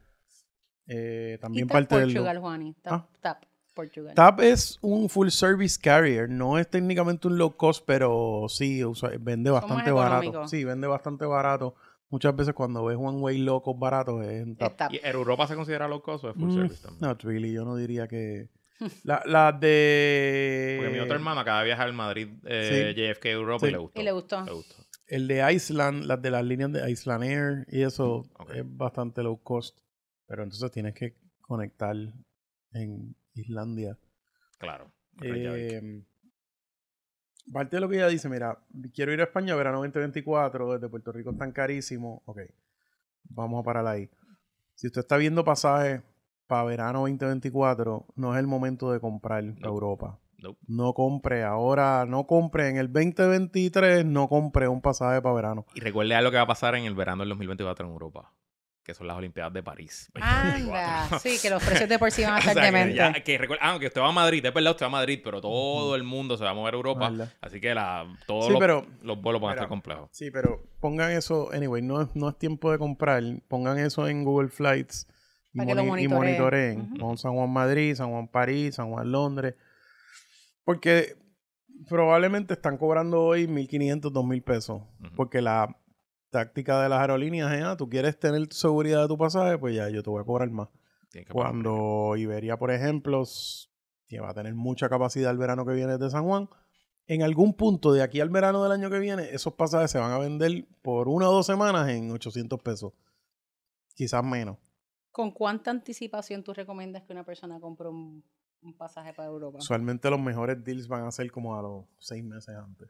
[0.87, 2.17] Eh, también parte del...
[2.39, 2.75] Juani.
[2.83, 3.09] TAP, Ah.
[3.21, 4.15] TAP Portugal.
[4.15, 9.11] TAP es un full service carrier, no es técnicamente un low cost, pero sí, usa-
[9.21, 10.47] vende bastante barato.
[10.49, 11.75] Sí, vende bastante barato.
[12.11, 14.93] Muchas veces cuando ves one way low cost barato es en TAP.
[14.93, 17.01] ¿Y en Europa se considera low cost o es full Mm, service también?
[17.09, 18.49] Not really, yo no diría que...
[19.05, 20.75] La, la de...
[20.79, 24.01] Porque mi otro hermano acaba de viajar al Madrid eh, JFK Europa y le gustó.
[24.01, 24.45] Y le gustó.
[24.45, 24.75] Le gustó.
[25.07, 29.41] El de Iceland, las de las líneas de Iceland Air y eso es bastante low
[29.43, 29.79] cost.
[30.27, 31.95] Pero entonces tienes que conectar
[32.73, 33.99] en Islandia.
[34.59, 34.93] Claro.
[35.23, 36.03] Eh,
[37.53, 38.59] parte de lo que ella dice, mira,
[38.95, 42.23] quiero ir a España verano 2024, desde Puerto Rico es tan carísimo.
[42.27, 42.41] Ok,
[43.25, 44.09] vamos a parar ahí.
[44.75, 46.03] Si usted está viendo pasajes
[46.47, 49.69] para verano 2024, no es el momento de comprar No.
[49.69, 50.19] Europa.
[50.39, 50.59] Nope.
[50.67, 55.67] No compre ahora, no compre en el 2023, no compre un pasaje para verano.
[55.75, 58.33] Y recuerde algo que va a pasar en el verano del 2024 en Europa,
[58.85, 60.11] que son las Olimpiadas de París.
[60.15, 60.75] 2024.
[61.05, 63.13] Anda, sí, que los precios de por sí van a O estar sea, que, ya-
[63.13, 65.95] que ah, que usted va a Madrid, es verdad, usted va a Madrid, pero todo
[65.95, 67.11] el mundo se va a mover a Europa.
[67.11, 67.33] ¿Verdad?
[67.41, 70.09] Así que la, todos Sí, los, pero- los vuelos van a estar complejos.
[70.13, 73.23] Sí, pero pongan eso, anyway, no es, no es tiempo de comprar.
[73.49, 75.07] Pongan eso en Google Flights
[75.55, 76.95] y, moni- monitoreen.
[76.95, 79.55] Pon San Juan Madrid, San Juan París, San Juan Londres.
[80.65, 81.17] Porque
[81.89, 84.83] probablemente están cobrando hoy 1.500, 2.000 pesos.
[85.01, 85.15] Ujú.
[85.17, 85.77] Porque la
[86.33, 89.89] táctica de las aerolíneas es, ah, tú quieres tener seguridad de tu pasaje, pues ya
[89.91, 90.69] yo te voy a cobrar más.
[91.31, 93.23] Cuando Iberia, por ejemplo,
[94.09, 96.49] que va a tener mucha capacidad el verano que viene de San Juan,
[97.07, 100.11] en algún punto de aquí al verano del año que viene, esos pasajes se van
[100.11, 102.95] a vender por una o dos semanas en 800 pesos.
[103.95, 104.57] Quizás menos.
[105.11, 108.25] ¿Con cuánta anticipación tú recomiendas que una persona compre un,
[108.63, 109.59] un pasaje para Europa?
[109.59, 112.89] Usualmente los mejores deals van a ser como a los seis meses antes.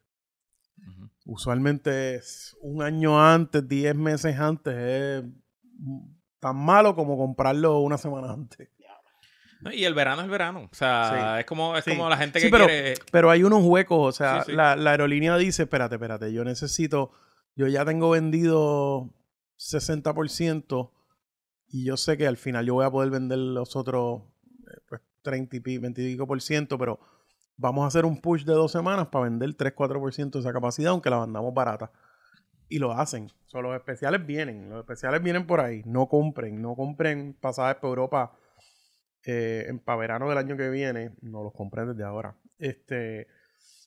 [1.24, 5.24] Usualmente es un año antes, diez meses antes, es
[6.40, 8.68] tan malo como comprarlo una semana antes.
[9.60, 10.68] No, Y el verano es el verano.
[10.72, 11.40] O sea, Sí.
[11.40, 11.90] es como es Sí.
[11.92, 12.94] como la gente Sí, que pero- quiere.
[13.12, 14.44] Pero hay unos huecos, o sea.
[14.48, 17.12] La, la aerolínea dice, espérate, espérate, yo necesito,
[17.54, 19.14] yo ya tengo vendido
[19.56, 20.90] 60%
[21.68, 24.22] y yo sé que al final yo voy a poder vender los otros
[24.68, 26.98] eh, pues, 30 y pi- 20 y pico por ciento, pero
[27.56, 31.10] vamos a hacer un push de dos semanas para vender 3-4% de esa capacidad, aunque
[31.10, 31.90] la vendamos barata.
[32.68, 33.26] Y lo hacen.
[33.46, 35.82] O sea, los especiales vienen, los especiales vienen por ahí.
[35.84, 38.32] No compren, no compren pasajes para Europa
[39.24, 42.34] eh, en para verano del año que viene, no los compré desde ahora.
[42.58, 43.28] Este,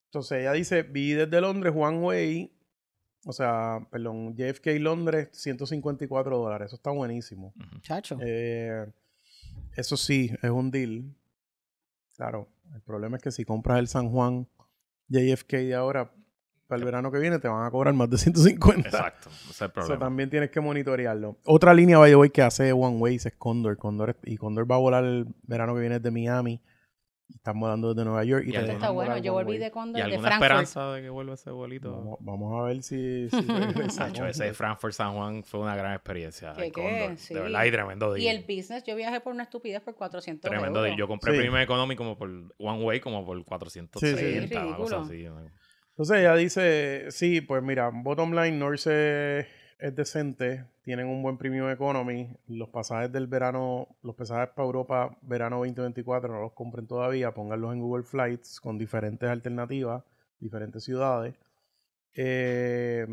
[0.06, 2.58] entonces ella dice, vi desde Londres One Way,
[3.26, 6.68] o sea, perdón, JFK Londres, 154 dólares.
[6.68, 7.54] Eso está buenísimo.
[7.82, 8.18] Chacho.
[8.22, 8.86] Eh,
[9.76, 11.04] eso sí, es un deal.
[12.16, 14.48] Claro, el problema es que si compras el San Juan
[15.10, 16.12] JFK ahora,
[16.68, 18.90] para el verano que viene, te van a cobrar más de 150.
[18.90, 19.30] Exacto.
[19.30, 20.00] Ese es el Eso problema.
[20.00, 21.38] también tienes que monitorearlo.
[21.46, 23.78] Otra línea by the way, que hace One Ways es Condor.
[23.78, 26.62] Condor es- y Condor va a volar el verano que viene desde Miami.
[27.28, 28.44] Y están volando desde Nueva York.
[28.46, 29.18] Y, Y Está bueno.
[29.18, 30.44] Yo volví de Condor ¿Y de alguna Frankfurt.
[30.52, 31.92] esperanza de que vuelva ese bolito?
[31.92, 34.54] Vamos, vamos a ver si, si Nacho, ese Condor.
[34.56, 36.54] Frankfurt San Juan fue una gran experiencia.
[36.56, 37.14] ¿Qué, qué?
[37.18, 37.34] Sí.
[37.34, 38.36] De verdad, y tremendo Y deal.
[38.38, 40.84] el business, yo viajé por una estupidez por 400 Tremendo euros.
[40.86, 40.98] deal.
[40.98, 41.38] Yo compré Sí.
[41.40, 44.00] Premium Economy como por One Way, como por 430,
[44.48, 45.38] Sí, una cosa ridículo.
[45.40, 45.50] así.
[45.90, 51.70] Entonces ella dice, sí, pues mira, bottom line, Norse es decente, tienen un buen premium
[51.70, 52.36] economy.
[52.48, 57.74] Los pasajes del verano, los pasajes para Europa verano 2024 no los compren todavía, pónganlos
[57.74, 60.04] en Google Flights con diferentes alternativas,
[60.40, 61.36] diferentes ciudades.
[62.14, 63.06] Eh,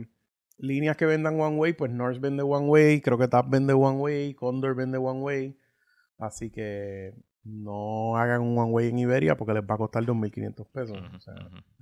[0.59, 3.99] líneas que vendan One Way, pues Norse vende One Way, creo que TAP vende One
[3.99, 5.59] Way, Condor vende One Way.
[6.19, 10.67] Así que no hagan un One Way en Iberia porque les va a costar 2.500
[10.69, 10.97] pesos.
[10.97, 11.35] Ujú, o sea,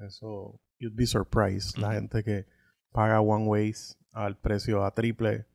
[0.07, 1.79] eso, you'd be surprised.
[1.79, 1.97] La Ujú.
[1.97, 2.47] gente que
[2.93, 5.47] paga One Ways al precio a triple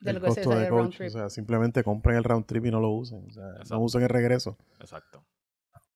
[0.00, 0.94] De el lo que se costo de round coach.
[0.94, 1.10] O trip.
[1.10, 3.24] sea, simplemente compren el round trip y no lo usen.
[3.28, 3.74] O sea, Exacto.
[3.74, 4.56] no usen el regreso.
[4.80, 5.24] Exacto.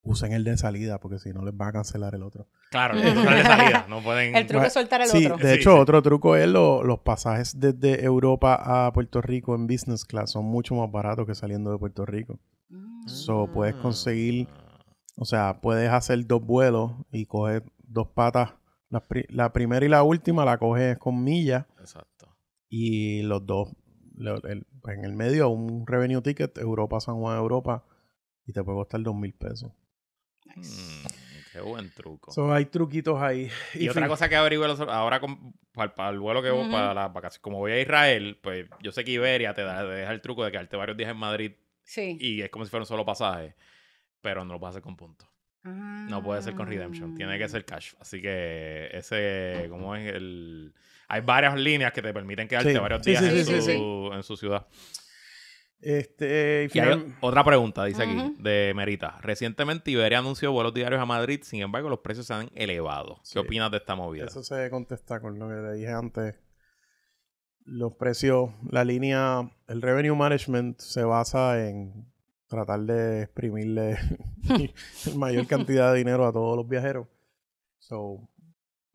[0.04, 2.48] Usen el de salida porque si no les va a cancelar el otro.
[2.72, 3.86] Claro, no de salida.
[3.88, 4.34] No pueden.
[4.34, 5.36] El truco es soltar el sí, otro.
[5.36, 5.78] de Sí, hecho, sí.
[5.78, 10.44] otro truco es lo- los pasajes desde Europa a Puerto Rico en business class son
[10.44, 12.40] mucho más baratos que saliendo de Puerto Rico.
[12.68, 13.06] Mm.
[13.08, 14.84] So, puedes conseguir, Ah.
[15.18, 18.54] o sea, puedes hacer dos vuelos y coger dos patas.
[18.92, 22.28] La, pri- la primera y la última la coges con millas Exacto.
[22.68, 23.70] y los dos,
[24.44, 27.84] el- pues en el medio un revenue ticket, Europa, San Juan, Europa,
[28.46, 29.72] y te puede costar dos mil pesos.
[30.56, 31.06] Mm,
[31.52, 32.32] qué buen truco.
[32.32, 33.48] So, hay truquitos ahí.
[33.74, 36.92] Y, otra cosa que averigüe los- ahora con- para, para el vuelo que voy, para
[36.92, 40.12] las vacaciones, como voy a Israel, pues yo sé que Iberia te, da, te deja
[40.12, 41.52] el truco de quedarte varios días en Madrid
[41.84, 42.18] Sí.
[42.20, 43.54] y es como si fuera un solo pasaje,
[44.20, 45.28] pero no lo puedes hacer con puntos.
[45.64, 47.92] No puede ser con Redemption, tiene que ser cash.
[48.00, 50.74] Así que ese, ¿cómo es el...?
[51.08, 53.72] Hay varias líneas que te permiten quedarte Sí, varios días sí, en, sí, su, sí,
[54.16, 54.66] en su ciudad.
[55.80, 59.18] Este, y Y hay final- otra pregunta, dice aquí, de Merita.
[59.20, 63.20] Recientemente Iberia anunció vuelos diarios a Madrid, sin embargo los precios se han elevado.
[63.30, 64.26] ¿Qué opinas de esta movida?
[64.26, 66.36] Eso se contesta con lo que le dije antes.
[67.64, 72.11] Los precios, la línea, el revenue management se basa en
[72.52, 73.98] tratar de exprimirle
[75.06, 77.06] la mayor cantidad de dinero a todos los viajeros.
[77.78, 78.20] So,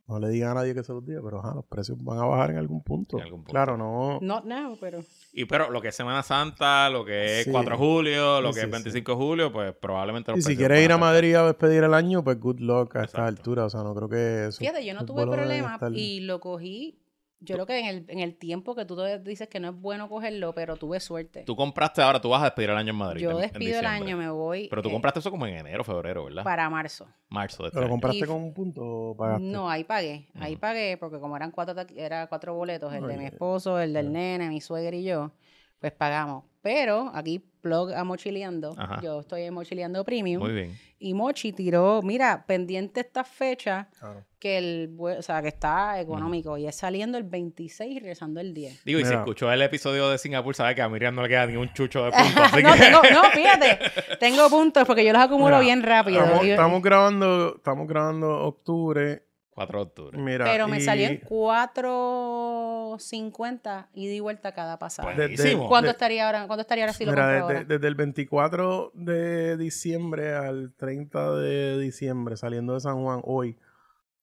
[0.08, 2.26] no le digan a nadie que se los diga, pero ajá, los precios van a
[2.26, 3.17] bajar en algún punto.
[3.17, 3.52] En algún punto.
[3.52, 4.20] Claro, no.
[4.22, 5.00] Not now, pero.
[5.34, 7.52] Y pero lo que es Semana Santa, lo que es Sí.
[7.52, 10.43] 4 de julio, lo Sí, que es sí, 25 de julio, pues probablemente los Y
[10.43, 13.04] si quieres ir a Madrid a despedir el año, pues good luck a Exacto.
[13.04, 13.65] esta altura.
[13.65, 14.60] O sea, no creo que eso.
[14.60, 16.98] Fíjate, yo no tuve problema y lo cogí.
[17.39, 19.76] Yo creo que en el, en el tiempo que tú te dices que no es
[19.76, 21.43] bueno cogerlo, pero tuve suerte.
[21.43, 23.21] Tú compraste ahora, tú vas a despedir el año en Madrid.
[23.21, 24.67] yo en- en despido el año, me voy.
[24.69, 26.43] Pero tú eh, compraste eso como en enero, febrero, ¿verdad?
[26.43, 27.08] Para marzo.
[27.30, 27.91] Marzo de este ¿Pero año.
[27.93, 29.43] compraste Y- con un punto o pagaste?
[29.45, 30.28] No, ahí pagué.
[30.39, 34.12] Ahí pagué porque como eran cuatro, era cuatro boletos, el de mi esposo, el del
[34.12, 35.32] nene, mi suegra y yo,
[35.80, 36.43] pues pagamos.
[36.67, 38.75] Pero aquí plug a Mochileando.
[38.77, 38.99] Ajá.
[39.01, 40.43] Yo estoy en Mochileando Premium.
[40.43, 40.77] Muy bien.
[40.99, 44.25] Y Mochi tiró, mira, pendiente esta fecha Claro.
[44.38, 48.53] que el o sea, que está económico y es saliendo el 26 y regresando el
[48.53, 48.84] 10.
[48.84, 51.45] Digo, y si escuchó el episodio de Singapur, sabe que a Miriam no le queda
[51.45, 52.41] ni un chucho de punto.
[52.43, 52.80] así no, que...
[52.80, 53.80] tengo, no, fíjate,
[54.19, 56.21] tengo puntos porque yo los acumulo Mira, bien rápido.
[56.23, 59.23] Estamos, Y- estamos grabando, estamos grabando octubre.
[59.58, 60.15] 4 de octubre.
[60.20, 65.08] Mira, pero me y salió en 4.50 ida y vuelta cada pasada.
[65.15, 66.46] ¿Cuánto de- estaría ahora?
[66.46, 67.65] ¿Cuánto estaría ahora si lo mira, compro desde, ahora?
[67.67, 73.58] desde el 24 de diciembre al 30 de diciembre, saliendo de San Juan hoy,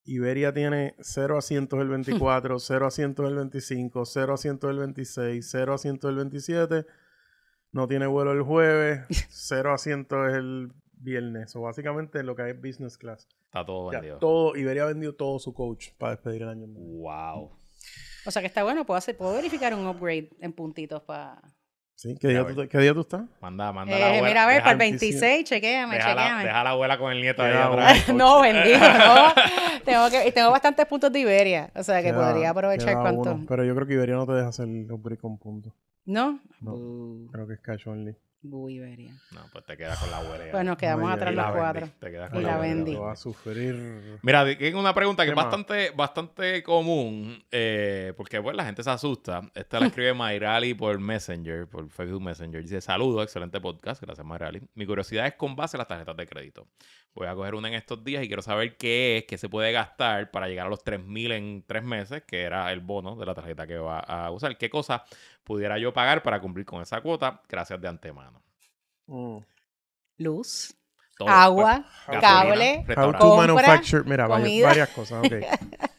[0.05, 5.75] Iberia tiene 0 asientos el 24, 0 asientos el 25, 0 asientos el 26, 0
[5.75, 6.87] asientos el 27,
[7.73, 10.71] no tiene vuelo el jueves, 0 asientos el
[11.05, 11.55] viernes.
[11.57, 13.29] O básicamente lo que hay es business class.
[13.45, 14.19] Está todo Ya, vendido.
[14.19, 16.67] todo, Iberia ha vendido todo su coach para despedir el año.
[16.69, 17.53] Wow.
[18.27, 21.41] O sea que está bueno, puedo hacer, puedo verificar un upgrade en puntitos para.
[21.97, 22.17] ¿Sí?
[22.21, 23.23] ¿Qué, día tú, ¿Qué día tú estás?
[23.41, 24.29] Manda, manda la Eh, abuela.
[24.29, 26.45] mira, a ver, deja, para el 26, 26, chequéame, deja la, chequéame.
[26.45, 28.09] deja a la abuela con el nieto ahí atrás.
[28.13, 29.35] no, bendito, no.
[29.85, 31.71] tengo, que, y tengo bastantes puntos de Iberia.
[31.77, 33.45] O sea que Queda- podría aprovechar uno.
[33.47, 35.73] Pero yo creo que Iberia no te deja hacer upgrade con puntos.
[36.05, 36.41] ¿No?
[36.61, 36.73] No.
[36.77, 38.17] Bu, Creo que es cash only.
[38.45, 39.13] Bu Iberia.
[39.33, 40.45] No, pues te quedas con la abuela.
[40.47, 40.51] ya.
[40.53, 41.89] Pues nos quedamos atrás los la cuatro.
[41.99, 42.75] Te quedas Y con la abuela.
[42.75, 42.95] vendí.
[42.95, 44.19] Va a sufrir.
[44.23, 48.91] Mira, tengo una pregunta que es bastante, bastante común, eh, porque pues la gente se
[48.91, 49.41] asusta.
[49.55, 52.63] Esta la escribe Mayrali por Messenger, por Facebook Messenger.
[52.63, 54.61] Dice, saludos, excelente podcast, gracias Mayrali.
[54.75, 56.67] Mi curiosidad es con base a las tarjetas de crédito.
[57.15, 59.71] Voy a coger una en estos días y quiero saber qué es, qué se puede
[59.71, 63.35] gastar para llegar a los 3.000 en tres meses, que era el bono de la
[63.35, 64.59] tarjeta que va a usar.
[64.59, 65.05] ¿Qué cosa
[65.45, 67.41] pudiera yo pagar para cumplir con esa cuota?
[67.49, 68.43] Gracias de antemano.
[69.07, 69.39] Mm.
[70.19, 70.75] Luz,
[71.17, 74.03] Todo, agua, pues, cable, How to Compra, manufacture.
[74.05, 74.67] Mira, varias, comida.
[74.67, 75.25] varias cosas.
[75.25, 75.33] ok.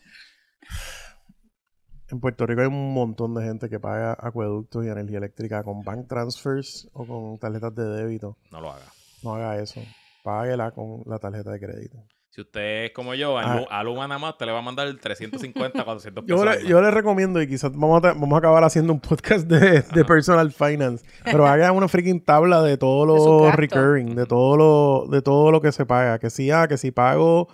[2.10, 5.82] en Puerto Rico hay un montón de gente que paga acueductos y energía eléctrica con
[5.82, 8.38] bank transfers o con tarjetas de débito.
[8.52, 8.86] No lo haga.
[9.24, 9.82] No haga eso.
[10.26, 11.98] Páguela con la tarjeta de crédito.
[12.30, 13.82] Si usted es como yo, a, Ah.
[13.84, 16.38] Luma nada más te le va a mandar 350, 400 pesos.
[16.38, 19.48] Yo le, yo le recomiendo, y quizás vamos a, vamos a acabar haciendo un podcast
[19.48, 24.58] de, de personal finance, pero haga una freaking tabla de todo lo recurring, de todo
[24.58, 26.20] lo, de todo lo que se paga.
[26.20, 27.48] Que si, ah, que si pago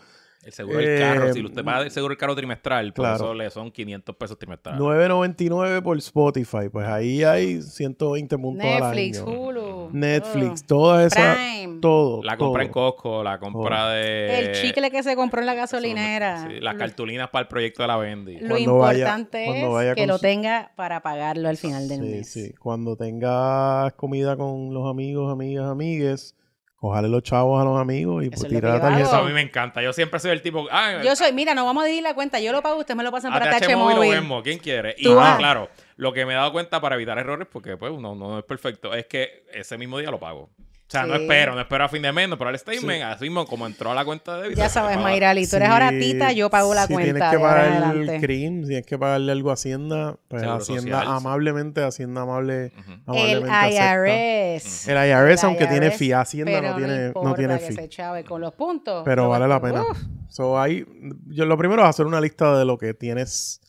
[0.44, 3.16] El seguro del carro, Eh, si usted paga el seguro del carro trimestral, por claro.
[3.26, 4.82] eso le son 500 pesos trimestrales.
[4.82, 6.70] 9.99 por Spotify.
[6.72, 9.40] Pues ahí hay 120 puntos Netflix, al año.
[9.42, 9.71] Hulu.
[9.94, 11.36] Netflix, oh, toda esa...
[11.36, 11.80] Prime.
[11.82, 12.22] Todo.
[12.24, 12.68] La compra todo.
[12.68, 14.40] en Costco, la compra de...
[14.40, 16.48] El chicle que se compró en la gasolinera.
[16.48, 18.34] sí, las cartulinas para el proyecto de la Bendy.
[18.40, 22.08] Lo Cuando importante vaya es que lo su- tenga para pagarlo al final del Sí,
[22.08, 22.30] mes.
[22.30, 22.54] sí.
[22.60, 26.36] Cuando tengas comida con los amigos, amigas, amigues,
[26.82, 29.00] cojale los chavos a los amigos y pues es lo tira que la.
[29.00, 29.28] Eso a tarjeta.
[29.28, 29.84] mí me encanta.
[29.84, 30.68] Yo siempre soy el tipo...
[30.72, 32.40] Ah, Yo soy, mira, no vamos a dividir la cuenta.
[32.40, 34.12] Yo lo pago, ustedes me lo pasan para TH móvil o móvil.
[34.12, 34.96] Venmo, ¿quién quiere?
[34.98, 38.40] Y claro, lo que me he dado cuenta para evitar errores, porque pues no, no
[38.40, 40.50] es perfecto, es que ese mismo día lo pago.
[40.92, 41.22] O sea, no Sí.
[41.22, 43.92] espero, no espero a fin de mes, no espero el statement, así mismo como entró
[43.92, 44.60] a la cuenta de débito.
[44.60, 44.98] Ya sabes.
[44.98, 47.14] Mayrali, tú eres ahora tita, yo pago la si cuenta.
[47.14, 48.20] tienes que pagar el adelante.
[48.20, 51.16] CRIM, si tienes que pagarle algo a Hacienda, pues Seguro Hacienda social.
[51.18, 52.92] amablemente, Hacienda amable, Ujú.
[52.92, 54.56] El amablemente acepta.
[54.58, 54.88] IRS.
[54.92, 57.76] El IRS, aunque tiene IRS, fee, Hacienda pero no tiene, no importa tiene que fee.
[57.76, 59.04] se chave con los puntos.
[59.06, 59.84] Pero Lo vale la pena.
[59.84, 59.98] Uf.
[60.28, 60.86] So, ahí,
[61.28, 63.62] yo lo primero es hacer una lista de lo que tienes,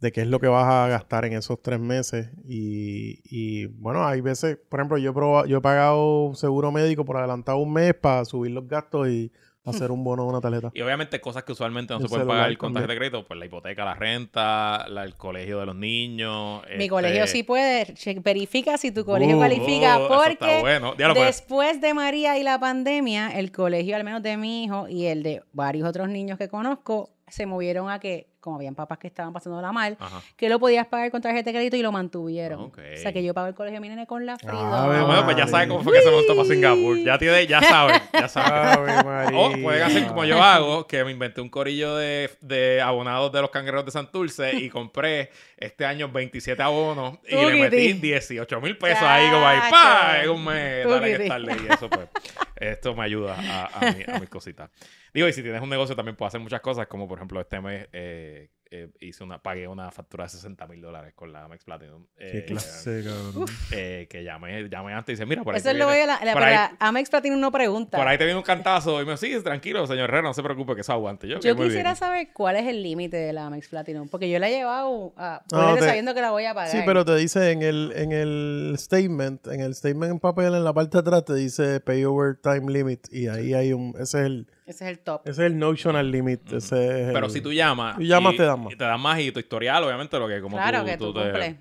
[0.00, 2.28] de qué es lo que vas a gastar en esos tres meses.
[2.46, 7.04] Y, y, bueno, hay veces, por ejemplo, yo he, proba- yo he pagado seguro médico
[7.04, 9.32] por adelantado un mes para subir los gastos y
[9.64, 10.70] hacer un bono de una tarjeta.
[10.74, 13.36] Y obviamente cosas que usualmente no El se pueden pagar con tarjeta de crédito, pues
[13.40, 16.62] la hipoteca, la renta, la- el colegio de los niños.
[16.68, 17.92] Mi este- colegio sí puede.
[18.22, 19.98] Verifica si tu colegio Uh, califica.
[19.98, 20.94] uh, porque bueno.
[20.96, 21.14] Pues.
[21.14, 25.22] después de María y la pandemia, el colegio, al menos de mi hijo y el
[25.22, 29.32] de varios otros niños que conozco, se movieron a que, como habían papás que estaban
[29.32, 30.22] pasándola mal, Ajá.
[30.36, 32.60] que lo podías pagar con tarjeta de crédito y lo mantuvieron.
[32.60, 35.36] O sea que yo pago el colegio de mi nene con la Ah, bueno, pues
[35.36, 36.98] ya sabes cómo fue que se montó para Singapur.
[36.98, 39.36] Ya tiene, ya sabes, ya María.
[39.38, 43.40] O pueden hacer como yo hago, que me inventé un corillo de, de abonados de
[43.40, 48.08] los cangreros de Santurce y compré este año 27 abonos y le metí Tuquiti.
[48.08, 50.30] 18 mil pesos ahí como ahí, ¡pa!
[50.30, 51.56] Un mes, dale que estarle.
[51.68, 52.08] Y eso pues,
[52.54, 54.70] esto me ayuda a, a, mi- a mis cositas.
[55.16, 57.60] Digo, y si tienes un negocio también puedes hacer muchas cosas, como por ejemplo este
[57.60, 61.64] mes eh, eh, hice una, pagué una factura de 60 mil dólares con la Amex
[61.64, 62.04] Platinum.
[62.18, 63.46] Qué eh, clase, cabrón.
[63.70, 66.00] eh, que llamé, llamé antes y dice, mira, por ahí Eso te es lo viene-
[66.02, 67.96] que la, la, por pero ahí- la Amex Platinum no pregunta.
[67.96, 70.42] por ahí te viene un cantazo y me dice, sí, tranquilo, señor Herrera, no se
[70.42, 71.28] preocupe que eso aguante.
[71.28, 71.96] Yo, Yo "Ok, muy quisiera bien".
[71.96, 75.42] saber cuál es el límite de la Amex Platinum, porque yo la he llevado a
[75.52, 76.70] No, te- sabiendo que la voy a pagar.
[76.72, 80.64] Sí, pero te dice en el, en el statement, en el statement en papel, en
[80.64, 83.06] la parte de atrás, te dice pay over time limit.
[83.12, 85.22] Y ahí hay un, ese es el, Ese es el top.
[85.28, 86.52] ese es el notional limit.
[86.52, 87.96] Ese es Pero el- si tú llamas.
[87.96, 88.72] Tú llamas, te dan más.
[88.72, 91.12] y Te dan más y tu historial, obviamente, lo que como Claro tú, que tú
[91.14, 91.56] te- cumples.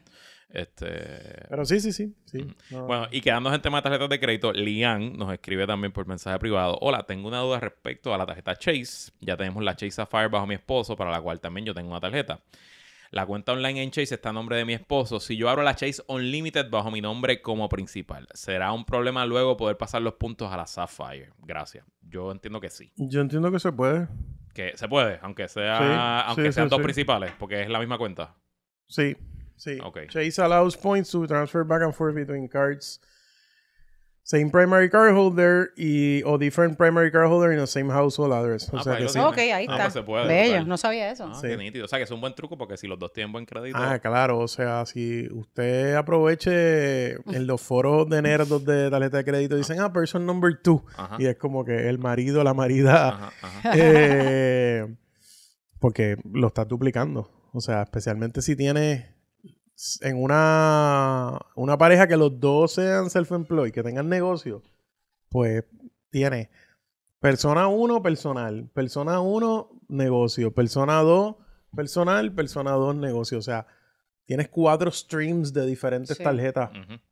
[0.50, 0.88] Este.
[1.50, 2.16] Pero sí, sí, sí.
[2.26, 2.48] sí.
[2.72, 2.86] No.
[2.88, 6.40] Bueno, y quedándonos en tema de tarjetas de crédito, Lian nos escribe también por mensaje
[6.40, 6.78] privado.
[6.82, 9.12] Hola, tengo una duda respecto a la tarjeta Chase.
[9.20, 12.00] Ya tenemos la Chase Sapphire bajo mi esposo, para la cual también yo tengo una
[12.00, 12.40] tarjeta.
[13.12, 15.20] La cuenta online en Chase está a nombre de mi esposo.
[15.20, 19.58] Si yo abro la Chase Unlimited bajo mi nombre como principal, ¿será un problema luego
[19.58, 21.32] poder pasar los puntos a la Sapphire?
[21.40, 21.86] Gracias.
[22.02, 22.92] Yo entiendo que sí.
[22.98, 24.08] Yo entiendo que se puede.
[24.54, 27.80] Que se puede, aunque sea, Sí, aunque sí, sean sí, dos principales, porque es la
[27.80, 28.36] misma cuenta.
[28.88, 29.16] Sí,
[29.56, 29.78] sí.
[30.10, 33.02] Chase allows points to transfer back and forth between cards.
[34.28, 38.68] Same primary card holder y, o different primary card holder in the same household address.
[38.74, 39.20] O Ah, sea pues ahí que sí.
[39.20, 39.84] Ok, ahí Ah, está.
[39.84, 40.68] pues se puede, Bello, total.
[40.68, 41.30] no sabía eso.
[41.32, 41.48] Ah, Sí.
[41.48, 41.86] qué nítido.
[41.86, 43.78] O sea, que es un buen truco porque si los dos tienen buen crédito.
[43.80, 49.26] Ah, claro, o sea, si usted aproveche en los foros de nerdos de tarjeta de
[49.26, 50.84] crédito, dicen, ah, person number two.
[50.98, 51.18] Ajá.
[51.20, 53.72] Y es como que el marido, la marida, Ajá, ajá.
[53.76, 54.88] eh,
[55.80, 57.30] porque lo estás duplicando.
[57.54, 59.06] O sea, especialmente si tienes
[60.02, 64.64] en una, una pareja que los dos sean self-employed, que tengan negocio,
[65.30, 65.64] pues
[66.10, 66.50] tiene
[67.20, 71.36] persona 1, personal, persona 1, negocio, persona 2,
[71.76, 73.38] personal, persona 2, negocio.
[73.40, 73.68] O sea,
[74.26, 76.24] tienes cuatro streams de diferentes Sí.
[76.24, 76.70] tarjetas.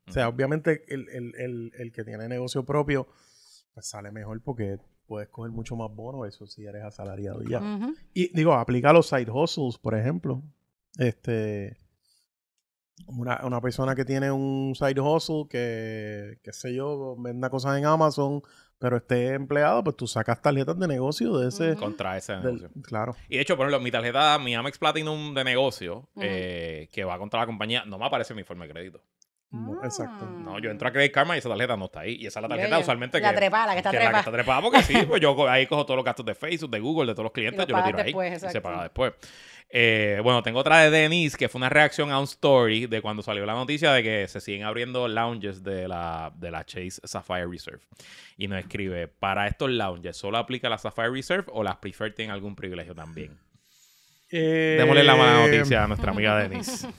[0.07, 3.07] O sea, obviamente el, el- el- el que tiene negocio propio
[3.73, 7.61] pues sale mejor porque puedes coger mucho más bono eso si eres asalariado y ya.
[8.13, 10.43] Y digo, aplica los side hustles, por ejemplo.
[10.99, 11.75] Este
[13.07, 17.85] una, una persona que tiene un side hustle que, qué sé yo, venda cosas en
[17.85, 18.41] Amazon,
[18.79, 21.75] pero esté empleado, pues tú sacas tarjetas de negocio de ese.
[21.75, 22.69] Contra ese del- negocio.
[22.83, 23.15] claro.
[23.29, 27.17] Y de hecho, por ejemplo, mi tarjeta, mi Amex Platinum de negocio, eh, que va
[27.17, 29.01] contra la compañía, no me aparece en mi informe de crédito.
[29.53, 29.85] No, Ah.
[29.85, 30.25] exacto.
[30.25, 32.15] No, yo entro a Credit Karma y esa tarjeta no está ahí.
[32.15, 33.35] Y esa es la tarjeta usualmente La que...
[33.37, 34.19] trepada, la que está que la que trepada.
[34.21, 37.07] está trepada porque sí, pues yo ahí cojo todos los gastos de Facebook, de Google,
[37.07, 38.61] de todos los clientes, Y lo yo lo tiro pagas ahí después, y se exacto.
[38.63, 39.13] paga después.
[39.75, 43.23] Eh, bueno, tengo otra de Denise, que fue una reacción a un story de cuando
[43.23, 47.47] salió la noticia de que se siguen abriendo lounges de la, de la Chase Sapphire
[47.47, 47.79] Reserve.
[48.37, 52.33] Y nos escribe, para estos lounges, ¿solo aplica la Sapphire Reserve o las Preferred tienen
[52.33, 53.37] algún privilegio también?
[54.31, 56.87] Eh, Démosle la mala noticia a nuestra amiga Denise.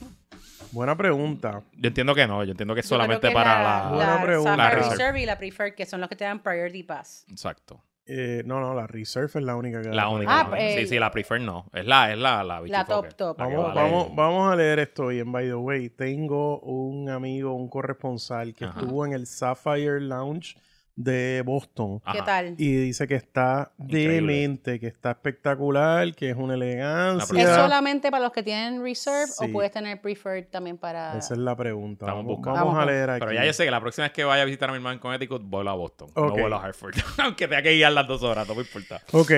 [0.75, 1.61] Buena pregunta.
[1.73, 3.89] Yo entiendo que no, yo entiendo que es solamente que para la, la...
[3.95, 4.51] Buena la pregunta.
[4.51, 4.91] Sapphire La Reserve.
[4.97, 7.25] Reserve y la Preferred, que son los que te dan Priority Pass.
[7.31, 7.81] Exacto.
[8.07, 10.41] Eh, no, no, la Reserve es la única que La única.
[10.41, 10.55] Ah, no.
[10.57, 11.65] eh, sí, sí, la Prefer no.
[11.73, 13.37] Es la, es la, la, La top, top.
[13.37, 15.89] Vamos, vale- vamos, vamos a leer esto bien, by the way.
[15.89, 18.79] Tengo un amigo, un corresponsal que Ajá.
[18.79, 20.55] estuvo en el Sapphire Lounge
[20.97, 21.99] de Boston.
[21.99, 22.23] ¿Qué Ajá.
[22.23, 22.55] tal?
[22.57, 24.13] Y dice que está Increíble.
[24.15, 27.43] demente, que está espectacular, que es una elegancia.
[27.43, 29.45] ¿Es solamente para los que tienen reserve Sí.
[29.45, 31.17] o puedes tener preferred también para...?
[31.17, 32.05] Esa es la pregunta.
[32.05, 32.59] Estamos Vamos, buscando.
[32.65, 33.19] vamos a leer aquí.
[33.19, 34.93] Pero ya yo sé que la próxima vez que vaya a visitar a mi hermano
[34.93, 36.09] en Connecticut, vuelo a Boston.
[36.15, 36.95] No vuelo a Hartford.
[37.19, 39.01] Aunque tenga que guiar las dos horas, no me importa.
[39.11, 39.31] Ok.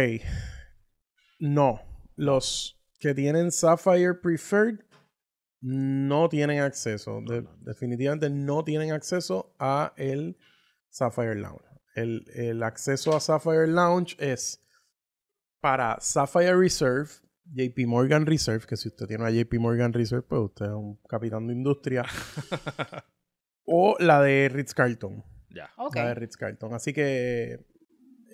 [1.40, 1.82] No.
[2.16, 4.80] Los que tienen Sapphire Preferred
[5.62, 7.22] no tienen acceso.
[7.22, 10.38] De- definitivamente no tienen acceso a el
[10.98, 11.64] Sapphire Lounge.
[11.96, 14.64] El, el acceso a Sapphire Lounge es
[15.62, 17.10] para Sapphire Reserve,
[17.46, 21.00] JP Morgan Reserve, que si usted tiene una JP Morgan Reserve, pues usted es un
[21.08, 22.04] capitán de industria.
[23.66, 25.24] o la de Ritz Carlton.
[25.50, 25.70] Ya.
[25.94, 26.74] La de Ritz Carlton.
[26.74, 27.66] Así que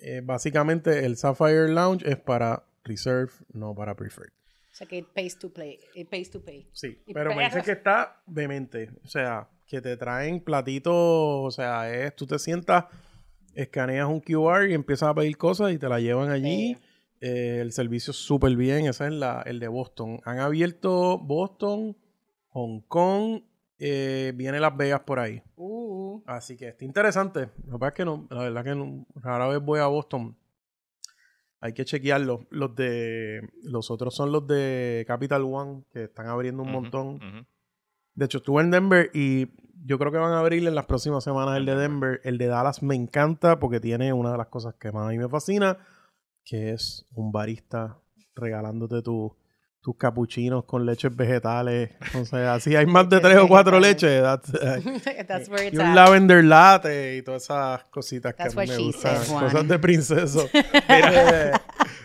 [0.02, 4.32] eh, básicamente el Sapphire Lounge es para Reserve, no para Preferred.
[4.72, 5.78] O sea que it pays to play.
[5.94, 6.68] It pays to pay.
[6.72, 7.64] Sí, Y pero me perros.
[7.64, 8.90] que está demente.
[9.04, 12.84] O sea, que te traen platitos, o sea, es, tú te sientas,
[13.54, 16.76] escaneas un QR y empiezas a pedir cosas y te la llevan allí.
[17.20, 20.20] Eh, el servicio es súper bien, ese es la, el de Boston.
[20.24, 21.96] Han abierto Boston,
[22.48, 23.42] Hong Kong,
[23.78, 25.42] eh, viene Las Vegas por ahí.
[25.56, 27.48] Uh, Así que está interesante.
[27.66, 30.36] Lo que pasa es que no, la verdad que no, rara vez voy a Boston.
[31.60, 32.42] Hay que chequearlos.
[32.50, 33.40] Los de.
[33.62, 37.46] Los otros son los de Capital One, que están abriendo un montón.
[38.14, 39.48] De hecho, estuve en Denver y
[39.84, 42.20] yo creo que van a abrir en las próximas semanas el de Denver.
[42.24, 45.18] El de Dallas me encanta porque tiene una de las cosas que más a mí
[45.18, 45.78] me fascina,
[46.44, 47.98] que es un barista
[48.34, 49.36] regalándote tu-
[49.84, 51.90] tus capuchinos con leches vegetales.
[52.18, 55.76] O sea, si hay más de tres o cuatro leches, that's- that's where it's y
[55.78, 55.94] un at.
[55.94, 59.16] lavender latte y todas esas cositas That's que a mí me gustan.
[59.22, 59.38] said.
[59.40, 60.48] Cosas de princeso.
[60.88, 61.60] Mira,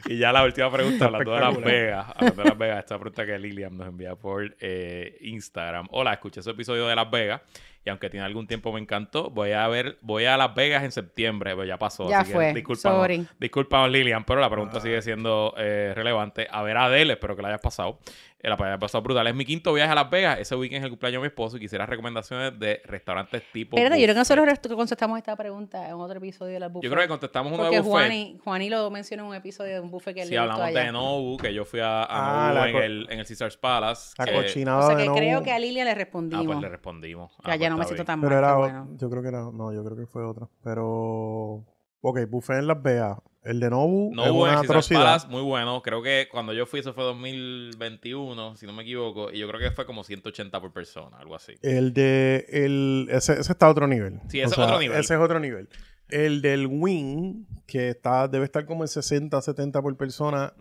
[0.08, 1.62] Y ya la última pregunta, hablando de Las.
[1.64, 2.06] Vegas.
[2.16, 5.88] Hablando de Las Vegas, esta pregunta que Lilian nos envía por eh, Instagram.
[5.92, 7.42] Hola, escuché ese episodio de Las Vegas
[7.86, 10.92] y aunque tiene algún tiempo me encantó, voy a ver, voy a Las Vegas en
[10.92, 12.10] septiembre, pero ya pasó.
[12.10, 13.26] Ya así que fue, sorry.
[13.40, 14.82] discúlpanos, Lilian, pero la pregunta Ah.
[14.82, 16.48] sigue siendo eh, relevante.
[16.52, 18.00] A ver, Adele, espero que la hayas pasado.
[18.42, 19.28] La haya pasado brutal.
[19.28, 20.40] Es mi quinto viaje a Las Vegas.
[20.40, 23.76] Ese weekend es el cumpleaños de mi esposo y quisiera recomendaciones de restaurantes tipo.
[23.76, 26.86] Espérate, yo creo que nosotros contestamos esta pregunta en otro episodio de la buffet.
[26.86, 27.84] Yo creo que contestamos uno de buffet.
[27.84, 30.80] Juani, Juani lo mencionó en un episodio de un buffet que él gustó hablamos allá.
[30.86, 34.14] de Nobu, que yo fui a, a Ah, Nobu en, el, en el Caesars Palace.
[34.18, 36.46] la que- cochinada O sea de que creo que a Lilia le Ah, respondimos.
[36.46, 37.36] pues le respondimos.
[37.44, 38.30] que allá no me siento tan mal.
[38.30, 38.88] Pero era, bueno.
[38.98, 40.48] yo creo que era, no, yo creo que fue otra.
[40.64, 41.66] Pero,
[42.02, 43.18] ok, buffet en Las Vegas.
[43.42, 45.00] El de Nobu No es una atrocidad.
[45.00, 45.82] Palace, muy bueno.
[45.82, 49.32] Creo que cuando yo fui, eso fue 2021, si no me equivoco.
[49.32, 51.54] Y yo creo que fue como 180 por persona, algo así.
[51.62, 54.20] El de, el, ese, ese está a otro nivel.
[54.28, 55.00] Sí, ese es otro nivel.
[55.00, 55.70] Ese es otro nivel.
[56.10, 60.54] El del Wing, que está, debe estar como en 60, 70 por persona.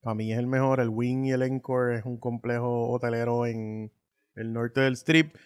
[0.00, 0.80] Para mí es el mejor.
[0.80, 3.92] El Wing y el Encore es un complejo hotelero en
[4.34, 5.36] el norte del Strip,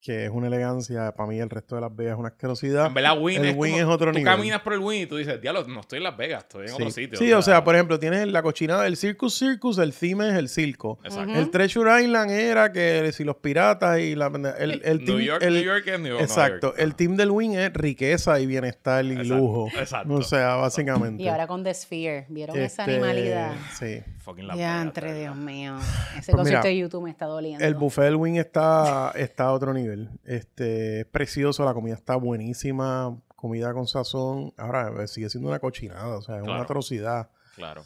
[0.00, 1.12] que es una elegancia.
[1.16, 2.86] Para mí el resto de Las Vegas es una asquerosidad.
[2.86, 4.32] En verdad, Win el es, como- es otro tú nivel.
[4.32, 6.68] caminas por el Win y tú dices, diablo, no estoy en Las Vegas, estoy en
[6.68, 7.18] Sí, otro sitio.
[7.18, 10.48] Sí, o sea, por ejemplo, tienes la cochinada del Circus Circus, el theme es el
[10.48, 10.98] circo.
[11.04, 11.34] Exacto.
[11.34, 14.28] El Treasure Island era que si los piratas y la...
[14.58, 16.22] El, el New team- York, el- New York es New York.
[16.22, 16.74] Exacto.
[16.76, 16.96] El York.
[16.96, 19.68] team del Wing es riqueza y bienestar y Exacto, lujo.
[19.78, 20.14] exacto.
[20.14, 21.22] O sea, básicamente.
[21.22, 23.52] Y ahora con The Sphere, ¿vieron esa Este, animalidad?
[23.78, 24.00] Sí.
[24.28, 25.50] Fucking Las Ya, entre Dios verdad.
[25.52, 25.78] mío.
[26.18, 27.64] Ese Pues concierto mira, de YouTube me está doliendo.
[27.64, 30.10] El buffet del Wing está, está a otro nivel.
[30.24, 34.52] Este, es precioso, la comida está buenísima, comida con sazón.
[34.58, 37.30] Ahora eh, sigue siendo una cochinada, o sea, es una atrocidad.
[37.56, 37.84] Claro.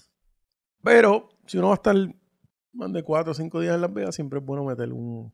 [0.82, 1.94] Pero si uno va a estar
[2.72, 5.32] más de cuatro o cinco días en Las Vegas, siempre es bueno meter un,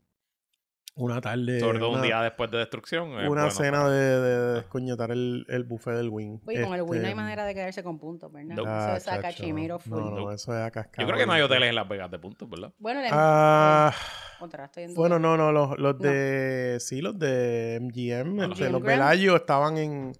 [0.99, 1.59] una tarde.
[1.59, 3.09] Sobre todo una, un día después de destrucción.
[3.11, 6.39] es una bueno cena para- de, de descoñetar el, el buffet del Wing.
[6.45, 8.55] Oye, con el Win no hay Este, manera de quedarse con puntos, ¿verdad?
[8.55, 8.61] No.
[8.63, 9.97] Eso ah, es chacho, chimero full.
[9.99, 11.01] No, no, eso es a cascada.
[11.03, 12.71] Yo creo que no hay hoteles en Las Vegas de puntos, ¿verdad?
[12.79, 13.93] Bueno, le- Ah,
[14.41, 15.99] eh, en Bueno, no, no, los, los No.
[15.99, 16.77] de.
[16.79, 18.39] Sí, los de MGM.
[18.41, 18.81] Ah, este, MGM los.
[18.81, 20.11] Velayo estaban en.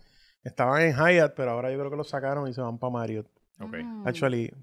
[0.44, 3.28] Estaban en Hyatt, pero ahora yo creo que los sacaron y se van para Marriott.
[3.62, 4.08] Ok, Mm.
[4.08, 4.54] Actually,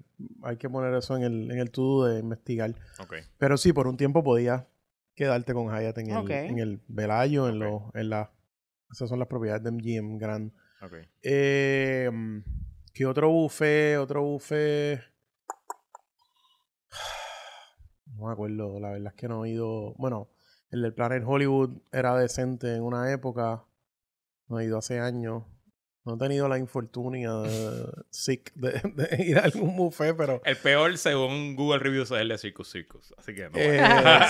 [0.43, 2.71] hay que poner eso en el, en el to-do de investigar.
[2.99, 3.13] ok.
[3.37, 4.63] Pero sí, por un tiempo podías
[5.17, 6.29] quedarte con Hyatt en el, Ok.
[6.29, 8.31] en el Velayo, en, los, en la.
[8.89, 10.53] Esas son las propiedades de MGM Grand.
[10.81, 10.93] ok.
[11.23, 12.09] Eh,
[12.93, 13.97] ¿Qué otro buffet?
[13.97, 15.01] Otro buffet.
[18.15, 19.93] No me acuerdo, la verdad es que no he ido.
[19.97, 20.29] Bueno,
[20.71, 23.63] el del Planet Hollywood era decente en una época.
[24.47, 25.43] No he ido hace años.
[26.07, 30.41] No he tenido la infortunia de, sick de, de ir a algún buffet, pero.
[30.45, 33.13] El peor, según Google Reviews, es el de Circus Circus.
[33.17, 33.57] Así que no.
[33.57, 33.81] eh,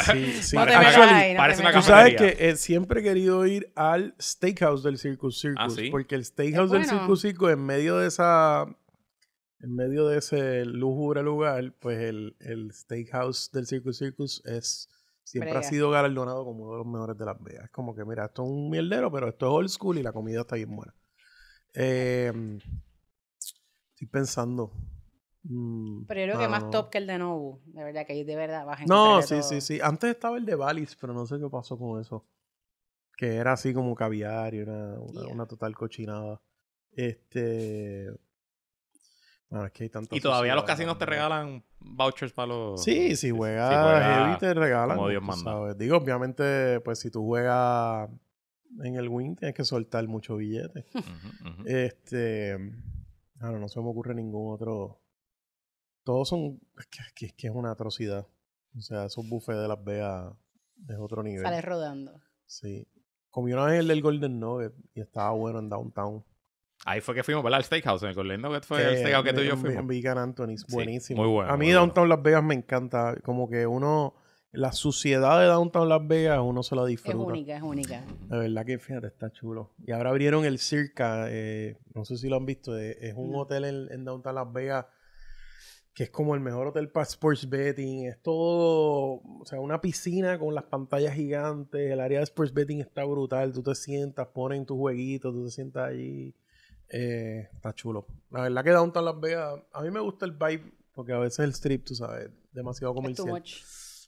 [0.05, 0.55] sí, sí.
[0.55, 3.45] No te una- ahí, no parece te una Tú sabes que eh, siempre he querido
[3.45, 5.59] ir al steakhouse del Circus Circus.
[5.63, 5.89] Ah, ¿sí?
[5.91, 6.99] Porque el steakhouse Es del bueno.
[6.99, 8.65] Circus Circus, en medio de esa
[9.59, 14.89] en medio de ese lúgubre lugar, pues el, el steakhouse del Circus Circus es
[15.23, 15.59] siempre Brega.
[15.65, 17.65] ha sido galardonado como uno de los mejores de Las Vegas.
[17.65, 20.11] Es como que, mira, esto es un mierdero, pero esto es old school y la
[20.11, 20.93] comida está bien buena.
[21.79, 22.33] Eh,
[23.93, 24.71] estoy pensando.
[25.43, 26.69] Mm, Pero yo creo que ah, más no.
[26.71, 27.61] top que el de Nobu.
[27.67, 29.43] De verdad, que ahí de verdad vas a No, sí, todo.
[29.43, 29.79] sí, sí.
[29.81, 32.25] Antes estaba el de Valis, pero no sé qué pasó con eso.
[33.15, 35.33] Que era así como caviar y una, una, Yeah.
[35.33, 36.41] una total cochinada.
[36.91, 38.11] Este.
[39.49, 42.83] Bueno, es que hay tanta Y todavía los casinos te regalan vouchers para los...
[42.83, 44.97] Sí, si juegas juegas heavy te regalan.
[44.97, 45.43] como Dios manda.
[45.51, 45.77] sabes.
[45.77, 48.09] Digo, obviamente, pues si tú juegas
[48.83, 50.85] en el win tienes que soltar mucho billete.
[51.65, 52.57] Este.
[53.39, 55.01] Claro, no se me ocurre ningún otro.
[56.03, 56.59] Todos son.
[56.79, 58.27] Es que, es que- que una atrocidad.
[58.77, 60.33] O sea, esos buffets de Las Vegas
[60.87, 61.43] es otro nivel.
[61.43, 62.19] Sales rodando.
[62.45, 62.87] Sí.
[63.29, 66.23] Comí una vez el del Golden Nugget y estaba bueno en Downtown.
[66.85, 67.57] Ahí fue que fuimos, ¿verdad?
[67.57, 68.03] Al steakhouse.
[68.03, 69.79] En el Golden Nugget fue el Eh, steakhouse que tú y yo fuimos.
[69.79, 70.61] En Beacon Anthony's.
[70.67, 71.23] Sí, Buenísimo.
[71.23, 73.15] muy bueno, A mí muy Downtown Las Vegas me encanta.
[73.23, 74.15] Como que uno.
[74.57, 77.17] La suciedad de Downtown Las Vegas uno se la Es disfruta.
[77.17, 78.03] única, es única.
[78.29, 79.71] De verdad que fíjate, está chulo.
[79.85, 83.31] Y ahora abrieron el Circa, eh, no sé si lo han visto, eh, es un
[83.31, 83.39] No.
[83.39, 84.85] hotel en, en Downtown Las Vegas
[85.93, 88.05] que es como el mejor hotel para sports betting.
[88.05, 91.91] Es todo, o sea, una piscina con las pantallas gigantes.
[91.91, 93.51] El área de sports betting está brutal.
[93.51, 96.35] Tú te sientas, ponen tus jueguitos, tú te sientas allí.
[96.89, 98.05] Eh, está chulo.
[98.29, 101.39] La verdad que Downtown Las Vegas, a mí me gusta el vibe porque a veces
[101.39, 103.29] el strip, tú sabes, demasiado Es too comercial.
[103.29, 103.53] much.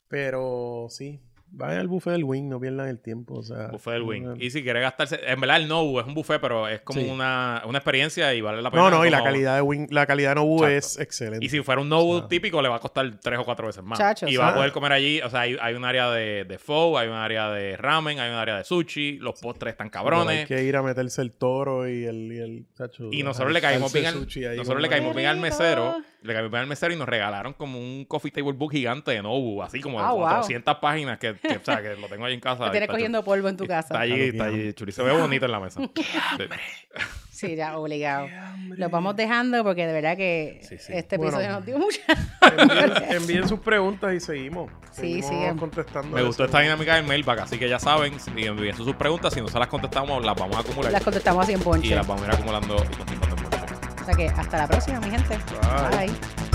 [0.09, 1.21] Pero sí,
[1.51, 3.35] vayan al buffet del Wing, no pierdan el tiempo.
[3.35, 4.35] O sea, Buffet del Wing.
[4.39, 5.19] Y si quieres gastarse...
[5.25, 7.07] En verdad, el Nobu es un buffet, pero es como Sí.
[7.09, 8.83] una, una experiencia y vale la pena.
[8.83, 11.45] No, no, y la calidad de Wing, la calidad de Nobu es excelente.
[11.45, 13.67] Y si fuera un Nobu O sea, típico, le va a costar tres o cuatro
[13.67, 13.97] veces más.
[13.99, 15.21] Chacho, y va a poder comer allí.
[15.21, 18.29] O sea, hay, hay un área de, de pho, hay un área de ramen, hay
[18.31, 19.17] un área de sushi.
[19.19, 20.39] Los postres están pero cabrones.
[20.41, 23.61] Hay que ir a meterse el toro y el, y el tacho, Y nosotros le
[23.61, 24.19] caímos bien al,
[24.57, 25.97] nosotros le caímos bien al ¡Qué mesero.
[26.21, 29.21] Le caímos bien al mesero y nos regalaron como un coffee table book gigante de
[29.21, 30.19] Nobu, así como de Ah, wow.
[30.21, 32.65] 400 páginas que, que, o sea, que lo tengo ahí en casa.
[32.65, 33.87] Te tienes Está cogiendo polvo en tu casa.
[33.87, 34.91] Está allí, está allí, chuli.
[34.91, 35.79] Se ve bonito en la mesa.
[36.37, 37.47] Sí.
[37.47, 38.27] Sí, ya, obligado.
[38.75, 40.91] Lo vamos dejando porque de verdad que Sí, sí.
[40.93, 41.37] este Bueno.
[41.39, 42.01] episodio nos dio mucha.
[42.57, 44.69] Envíen, envíen sus preguntas y seguimos.
[44.91, 45.59] Sí, Seguimos sí.
[45.59, 46.09] contestando.
[46.15, 46.27] Me eso.
[46.27, 49.47] gustó esta dinámica del mailbag, así que ya saben, si envíen sus preguntas, si no
[49.47, 51.95] se las contestamos, las vamos a acumular Las contestamos así en y ponche.
[51.95, 53.75] las vamos a ir acumulando y contestando en ponche.
[54.01, 55.37] O sea que hasta la próxima, mi gente.
[55.91, 56.07] Bye.
[56.07, 56.48] Bye.